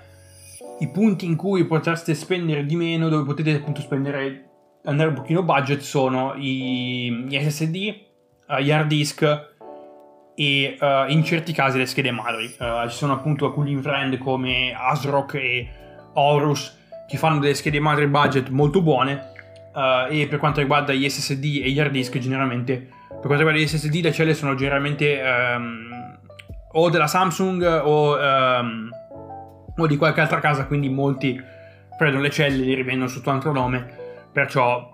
i 0.80 0.88
punti 0.90 1.26
in 1.26 1.36
cui 1.36 1.66
potreste 1.66 2.14
spendere 2.14 2.66
di 2.66 2.76
meno, 2.76 3.10
dove 3.10 3.24
potete 3.24 3.54
appunto 3.54 3.82
spendere, 3.82 4.50
andare 4.86 5.10
un 5.10 5.16
pochino 5.16 5.44
budget, 5.44 5.82
sono 5.82 6.34
i, 6.36 7.26
gli 7.28 7.38
SSD, 7.38 7.76
uh, 8.48 8.54
eh, 8.54 8.64
gli 8.64 8.72
hard 8.72 8.88
disk 8.88 9.52
e 10.36 10.78
uh, 10.80 11.12
in 11.12 11.24
certi 11.24 11.54
casi 11.54 11.78
le 11.78 11.86
schede 11.86 12.12
madri. 12.12 12.46
Uh, 12.60 12.88
ci 12.90 12.96
sono 12.96 13.14
appunto 13.14 13.46
alcuni 13.46 13.76
brand 13.76 14.18
come 14.18 14.74
ASRock 14.76 15.34
e 15.36 15.70
Horus 16.14 16.82
che 17.08 17.18
fanno 17.18 17.40
delle 17.40 17.54
schede 17.54 17.80
madri 17.80 18.08
budget 18.08 18.50
molto 18.50 18.82
buone 18.82 19.32
e 20.10 20.28
per 20.28 20.38
quanto 20.38 20.60
riguarda 20.60 20.94
gli 20.94 21.10
SSD 21.10 21.62
e 21.64 21.72
gli 21.72 21.80
hard 21.80 21.92
disk 21.92 22.20
generalmente 22.20 22.76
per 23.08 23.22
quanto 23.22 23.38
riguarda 23.38 23.60
gli 23.60 23.68
SSD 23.68 24.04
le 24.04 24.12
celle 24.12 24.34
sono 24.36 24.54
generalmente 24.54 25.20
um, 25.20 26.20
o 26.74 26.90
della 26.90 27.08
Samsung 27.08 27.64
o, 27.84 28.18
um, 28.18 28.90
o, 29.78 29.88
di 29.88 29.98
qualche 29.98 30.22
altra 30.22 30.40
casa, 30.40 30.66
quindi 30.66 30.90
molti 30.90 31.42
prendono 31.98 32.24
le 32.24 32.30
celle 32.30 32.64
e 32.64 32.66
li 32.66 32.74
rivendono 32.74 33.08
sotto 33.08 33.30
altro 33.30 33.52
nome. 33.52 34.02
perciò 34.32 34.90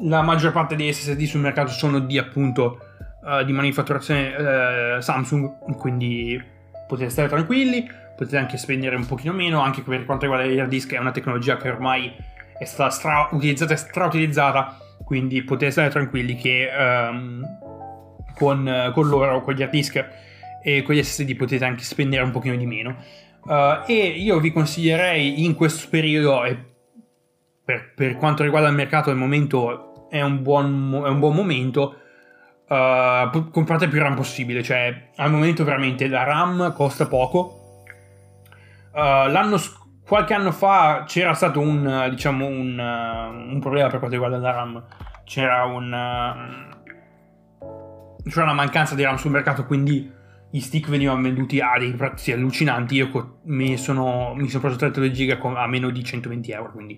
la 0.00 0.22
maggior 0.22 0.52
parte 0.52 0.76
dei 0.76 0.92
SSD 0.92 1.22
sul 1.22 1.40
mercato 1.40 1.70
sono 1.70 2.00
di 2.00 2.18
appunto 2.18 2.78
uh, 3.22 3.44
di 3.44 3.52
manifatturazione 3.52 4.96
uh, 4.96 5.00
Samsung, 5.00 5.76
quindi 5.78 6.42
potete 6.86 7.10
stare 7.10 7.28
tranquilli, 7.28 7.88
potete 8.16 8.36
anche 8.36 8.56
spendere 8.56 8.96
un 8.96 9.06
pochino 9.06 9.32
meno, 9.32 9.60
anche 9.60 9.82
per 9.82 10.04
quanto 10.04 10.26
riguarda 10.26 10.46
gli 10.46 10.58
hard 10.58 10.68
disk 10.68 10.92
è 10.92 10.98
una 10.98 11.12
tecnologia 11.12 11.56
che 11.56 11.70
ormai 11.70 12.12
è 12.58 12.64
stata 12.64 12.90
stra- 12.90 13.28
utilizzata 13.32 13.72
e 13.72 13.76
strautilizzata, 13.76 14.76
quindi 15.04 15.42
potete 15.42 15.70
stare 15.70 15.88
tranquilli 15.88 16.34
che 16.34 16.68
um, 16.76 17.42
con, 18.34 18.90
con 18.92 19.08
loro, 19.08 19.40
con 19.40 19.54
gli 19.54 19.62
hard 19.62 19.70
disk 19.70 20.04
e 20.66 20.80
con 20.80 20.94
gli 20.94 21.02
SSD 21.02 21.36
potete 21.36 21.62
anche 21.66 21.82
spendere 21.82 22.22
un 22.22 22.30
pochino 22.30 22.56
di 22.56 22.64
meno. 22.64 22.96
Uh, 23.44 23.82
e 23.86 24.06
io 24.16 24.40
vi 24.40 24.50
consiglierei 24.50 25.44
in 25.44 25.54
questo 25.54 25.88
periodo, 25.90 26.42
e 26.44 26.56
per, 27.62 27.92
per, 27.94 28.16
quanto 28.16 28.42
riguarda 28.42 28.68
il 28.68 28.74
mercato 28.74 29.10
al 29.10 29.16
momento 29.16 30.08
è 30.08 30.22
un 30.22 30.42
buon, 30.42 31.02
è 31.04 31.08
un 31.10 31.18
buon 31.18 31.34
momento, 31.34 31.96
uh, 32.66 33.50
comprate 33.50 33.88
più 33.88 34.00
RAM 34.00 34.14
possibile, 34.14 34.62
cioè 34.62 35.10
al 35.16 35.30
momento 35.30 35.64
veramente 35.64 36.08
la 36.08 36.24
RAM 36.24 36.72
costa 36.72 37.06
poco. 37.06 37.82
Uh, 38.92 39.28
l'anno, 39.28 39.58
qualche 40.06 40.32
anno 40.32 40.50
fa 40.50 41.04
c'era 41.06 41.34
stato 41.34 41.60
un, 41.60 42.06
diciamo, 42.08 42.46
un, 42.46 42.78
un, 42.78 43.60
problema 43.60 43.88
per 43.88 43.98
quanto 43.98 44.16
riguarda 44.16 44.38
la 44.38 44.50
RAM, 44.50 44.82
c'era 45.24 45.64
un... 45.64 45.90
c'era 48.26 48.44
una 48.44 48.54
mancanza 48.54 48.94
di 48.94 49.02
RAM 49.02 49.16
sul 49.16 49.30
mercato, 49.30 49.66
quindi 49.66 50.22
gli 50.54 50.60
stick 50.60 50.88
venivano 50.88 51.20
venduti 51.20 51.58
a 51.58 51.76
dei 51.76 51.90
prezzi 51.94 52.30
allucinanti. 52.30 52.94
Io 52.94 53.40
mi 53.46 53.76
sono, 53.76 54.34
mi 54.36 54.48
sono 54.48 54.62
preso 54.62 54.76
32 54.76 55.10
giga 55.10 55.36
a 55.40 55.66
meno 55.66 55.90
di 55.90 56.04
120 56.04 56.52
euro. 56.52 56.70
Quindi 56.70 56.96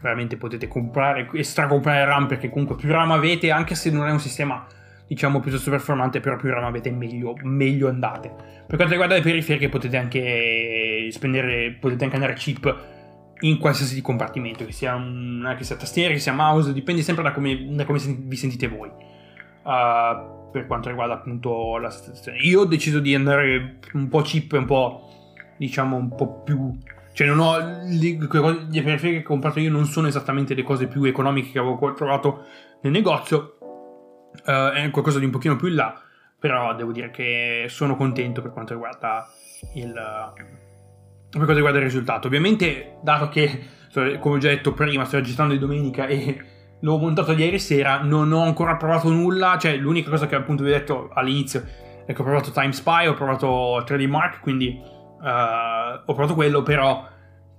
veramente 0.00 0.38
potete 0.38 0.68
comprare 0.68 1.28
e 1.34 1.42
stracomprare 1.42 2.06
RAM 2.06 2.26
perché 2.26 2.48
comunque 2.48 2.76
più 2.76 2.90
RAM 2.90 3.10
avete, 3.10 3.50
anche 3.50 3.74
se 3.74 3.90
non 3.90 4.06
è 4.06 4.10
un 4.10 4.20
sistema 4.20 4.66
diciamo 5.06 5.40
piuttosto 5.40 5.68
performante, 5.68 6.20
però 6.20 6.36
più 6.36 6.48
RAM 6.48 6.64
avete 6.64 6.90
meglio, 6.90 7.34
meglio 7.42 7.88
andate. 7.88 8.28
Per 8.66 8.74
quanto 8.74 8.92
riguarda 8.92 9.16
le 9.16 9.20
periferiche 9.20 9.68
potete 9.68 9.98
anche 9.98 11.08
spendere, 11.10 11.76
potete 11.78 12.04
anche 12.04 12.16
andare 12.16 12.32
cheap 12.32 12.84
in 13.40 13.58
qualsiasi 13.58 14.00
compartimento, 14.00 14.64
che 14.64 14.72
sia, 14.72 14.94
una, 14.94 15.54
che 15.56 15.64
sia 15.64 15.76
tastiera, 15.76 16.14
che 16.14 16.20
sia 16.20 16.32
mouse, 16.32 16.72
dipende 16.72 17.02
sempre 17.02 17.22
da 17.22 17.32
come, 17.32 17.66
da 17.68 17.84
come 17.84 17.98
vi 17.98 18.36
sentite 18.36 18.66
voi. 18.66 18.88
Uh, 19.62 20.43
per 20.54 20.68
quanto 20.68 20.88
riguarda 20.88 21.14
appunto 21.14 21.78
la 21.78 21.90
situazione. 21.90 22.38
Io 22.38 22.60
ho 22.60 22.64
deciso 22.64 23.00
di 23.00 23.12
andare 23.12 23.78
un 23.94 24.06
po' 24.06 24.22
cheap, 24.22 24.52
un 24.52 24.66
po' 24.66 25.10
diciamo 25.56 25.96
un 25.96 26.14
po' 26.14 26.42
più... 26.44 26.78
Cioè 27.12 27.26
non 27.26 27.40
ho... 27.40 27.56
Le 27.58 28.82
periferiche 28.82 29.18
che 29.18 29.24
ho 29.24 29.26
comprato 29.26 29.58
io 29.58 29.72
non 29.72 29.86
sono 29.86 30.06
esattamente 30.06 30.54
le 30.54 30.62
cose 30.62 30.86
più 30.86 31.02
economiche 31.02 31.50
che 31.50 31.58
avevo 31.58 31.92
trovato 31.94 32.44
nel 32.82 32.92
negozio. 32.92 33.58
Uh, 34.46 34.70
è 34.70 34.88
qualcosa 34.92 35.18
di 35.18 35.24
un 35.24 35.32
pochino 35.32 35.56
più 35.56 35.66
in 35.66 35.74
là. 35.74 36.00
Però 36.38 36.72
devo 36.76 36.92
dire 36.92 37.10
che 37.10 37.66
sono 37.68 37.96
contento 37.96 38.40
per 38.40 38.52
quanto 38.52 38.74
riguarda 38.74 39.26
il... 39.74 39.92
Per 39.92 41.32
quanto 41.32 41.54
riguarda 41.54 41.78
il 41.78 41.84
risultato. 41.84 42.28
Ovviamente, 42.28 42.98
dato 43.02 43.28
che, 43.28 43.60
come 44.20 44.36
ho 44.36 44.38
già 44.38 44.50
detto 44.50 44.72
prima, 44.72 45.04
sto 45.04 45.16
registrando 45.16 45.52
di 45.52 45.58
domenica 45.58 46.06
e 46.06 46.40
l'ho 46.80 46.98
montato 46.98 47.32
ieri 47.32 47.58
sera, 47.58 48.02
non 48.02 48.32
ho 48.32 48.42
ancora 48.42 48.76
provato 48.76 49.10
nulla, 49.10 49.56
cioè 49.58 49.76
l'unica 49.76 50.10
cosa 50.10 50.26
che 50.26 50.34
appunto 50.34 50.62
vi 50.62 50.70
ho 50.70 50.72
detto 50.72 51.10
all'inizio 51.12 51.64
è 52.06 52.12
che 52.12 52.20
ho 52.20 52.24
provato 52.24 52.50
Time 52.50 52.72
Spy, 52.72 53.06
ho 53.06 53.14
provato 53.14 53.82
3D 53.86 54.08
Mark, 54.08 54.40
quindi 54.40 54.78
uh, 54.78 55.26
ho 56.04 56.12
provato 56.12 56.34
quello, 56.34 56.62
però 56.62 57.06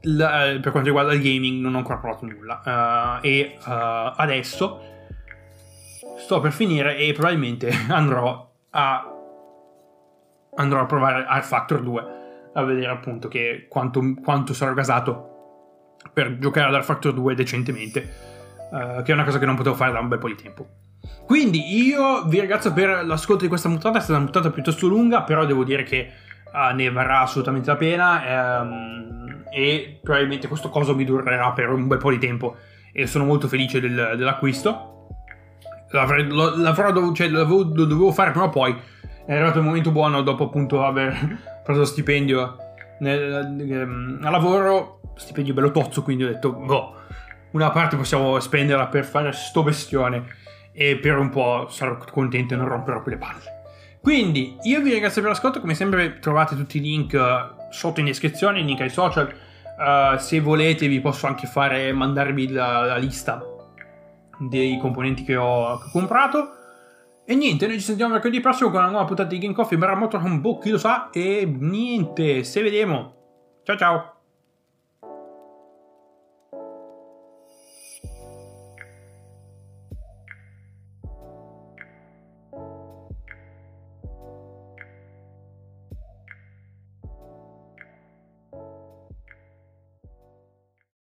l- 0.02 0.22
eh, 0.22 0.60
per 0.60 0.72
quanto 0.72 0.90
riguarda 0.90 1.14
il 1.14 1.22
gaming 1.22 1.62
non 1.62 1.74
ho 1.76 1.78
ancora 1.80 1.98
provato 1.98 2.26
nulla. 2.26 2.62
Uh, 3.22 3.26
e 3.26 3.58
uh, 3.58 4.14
adesso 4.16 4.80
sto 6.18 6.40
per 6.40 6.52
finire 6.52 6.98
e 6.98 7.12
probabilmente 7.14 7.72
andrò 7.90 8.52
a 8.72 9.10
andrò 10.58 10.82
a 10.82 10.86
provare 10.86 11.26
Art 11.26 11.44
Factor 11.46 11.82
2 11.82 12.06
a 12.54 12.64
vedere 12.64 12.92
appunto 12.92 13.28
che 13.28 13.66
quanto, 13.68 14.02
quanto 14.24 14.54
sarò 14.54 14.74
gasato 14.74 15.98
per 16.14 16.38
giocare 16.38 16.68
ad 16.68 16.76
Art 16.76 16.86
Factor 16.86 17.14
2 17.14 17.36
decentemente 17.36 18.35
uh, 18.76 19.02
che 19.02 19.12
è 19.12 19.14
una 19.14 19.24
cosa 19.24 19.40
che 19.40 19.46
non 19.46 19.56
potevo 19.56 19.76
fare 19.76 19.94
da 19.94 20.00
un 20.00 20.08
bel 20.08 20.20
po' 20.20 20.28
di 20.28 20.36
tempo. 20.36 20.68
Quindi 21.26 21.84
io 21.84 22.26
vi 22.26 22.40
ringrazio 22.40 22.74
per 22.74 23.06
l'ascolto 23.06 23.44
di 23.44 23.48
questa 23.48 23.70
puntata, 23.70 23.98
è 23.98 24.02
stata 24.02 24.18
una 24.18 24.30
puntata 24.30 24.52
piuttosto 24.52 24.88
lunga, 24.88 25.24
però 25.24 25.46
devo 25.46 25.64
dire 25.64 25.84
che 25.84 26.12
uh, 26.52 26.76
ne 26.76 26.92
varrà 26.92 27.22
assolutamente 27.22 27.70
la 27.70 27.78
pena 27.78 28.62
um, 28.62 29.44
e 29.52 30.00
probabilmente 30.04 30.48
questo 30.48 30.70
coso 30.70 30.96
mi 30.96 31.06
durerà 31.06 31.52
per 31.52 31.70
un 31.70 31.88
bel 31.88 31.98
po' 31.98 32.12
di 32.12 32.18
tempo 32.18 32.58
e 32.92 33.08
sono 33.08 33.26
molto 33.26 33.48
felice 33.48 33.80
del, 33.80 34.14
dell'acquisto. 34.18 34.92
Lo, 35.92 36.58
l'avrò 36.58 36.92
dovuto, 36.92 37.16
cioè, 37.16 37.30
lo, 37.30 37.46
dovevo 37.64 38.12
fare 38.12 38.32
prima 38.32 38.48
o 38.48 38.50
poi, 38.50 38.76
è 39.26 39.34
arrivato 39.34 39.60
il 39.60 39.64
momento 39.64 39.92
buono 39.92 40.22
dopo 40.22 40.46
appunto 40.46 40.84
aver 40.84 41.40
preso 41.64 41.80
lo 41.80 41.86
stipendio 41.86 42.58
nel, 43.00 43.48
nel, 43.50 44.20
a 44.22 44.30
lavoro, 44.30 45.00
stipendio 45.16 45.54
bello 45.54 45.72
tozzo, 45.72 46.04
quindi 46.04 46.26
ho 46.26 46.28
detto, 46.28 46.52
boh 46.52 46.96
una 47.56 47.72
parte 47.72 47.96
possiamo 47.96 48.38
spenderla 48.38 48.88
per 48.88 49.06
fare 49.06 49.32
sto 49.32 49.64
bestione 49.64 50.26
e 50.74 50.98
per 50.98 51.18
un 51.18 51.30
po' 51.30 51.68
sarò 51.70 51.98
contento 52.12 52.54
e 52.54 52.58
non 52.58 52.68
romperò 52.68 53.02
più 53.02 53.12
le 53.12 53.18
palle. 53.18 53.54
Quindi 54.02 54.58
io 54.64 54.82
vi 54.82 54.92
ringrazio 54.92 55.22
per 55.22 55.32
l'ascolto, 55.32 55.62
come 55.62 55.74
sempre 55.74 56.20
trovate 56.20 56.56
tutti 56.56 56.78
i 56.78 56.82
link 56.82 57.14
uh, 57.14 57.72
sotto 57.72 58.02
in 58.02 58.06
descrizione, 58.08 58.60
i 58.60 58.66
link 58.66 58.82
ai 58.82 58.90
social. 58.90 59.34
Uh, 59.78 60.18
se 60.18 60.40
volete 60.42 60.88
vi 60.88 61.00
posso 61.00 61.28
anche 61.28 61.48
fare 61.48 61.92
mandarvi 61.92 62.52
la, 62.52 62.86
la 62.86 62.98
lista 62.98 63.42
dei 64.38 64.78
componenti 64.78 65.24
che 65.24 65.38
ho, 65.38 65.78
che 65.78 65.86
ho, 65.88 65.92
comprato. 65.92 66.50
E 67.26 67.36
niente, 67.36 67.68
noi 67.68 67.78
ci 67.78 67.86
sentiamo 67.86 68.14
mercoledì 68.14 68.42
prossimo 68.42 68.70
con 68.70 68.82
una 68.82 68.90
nuova 68.90 69.06
puntata 69.06 69.30
di 69.30 69.40
Game 69.40 69.54
Coffee 69.54 69.78
barra 69.78 69.96
Motorhome 69.96 70.40
Book, 70.40 70.62
chi 70.62 70.70
lo 70.70 70.78
sa. 70.78 71.10
E 71.10 71.46
niente, 71.46 72.44
se 72.44 72.62
vediamo. 72.62 73.14
Ciao 73.64 73.78
ciao. 73.78 74.15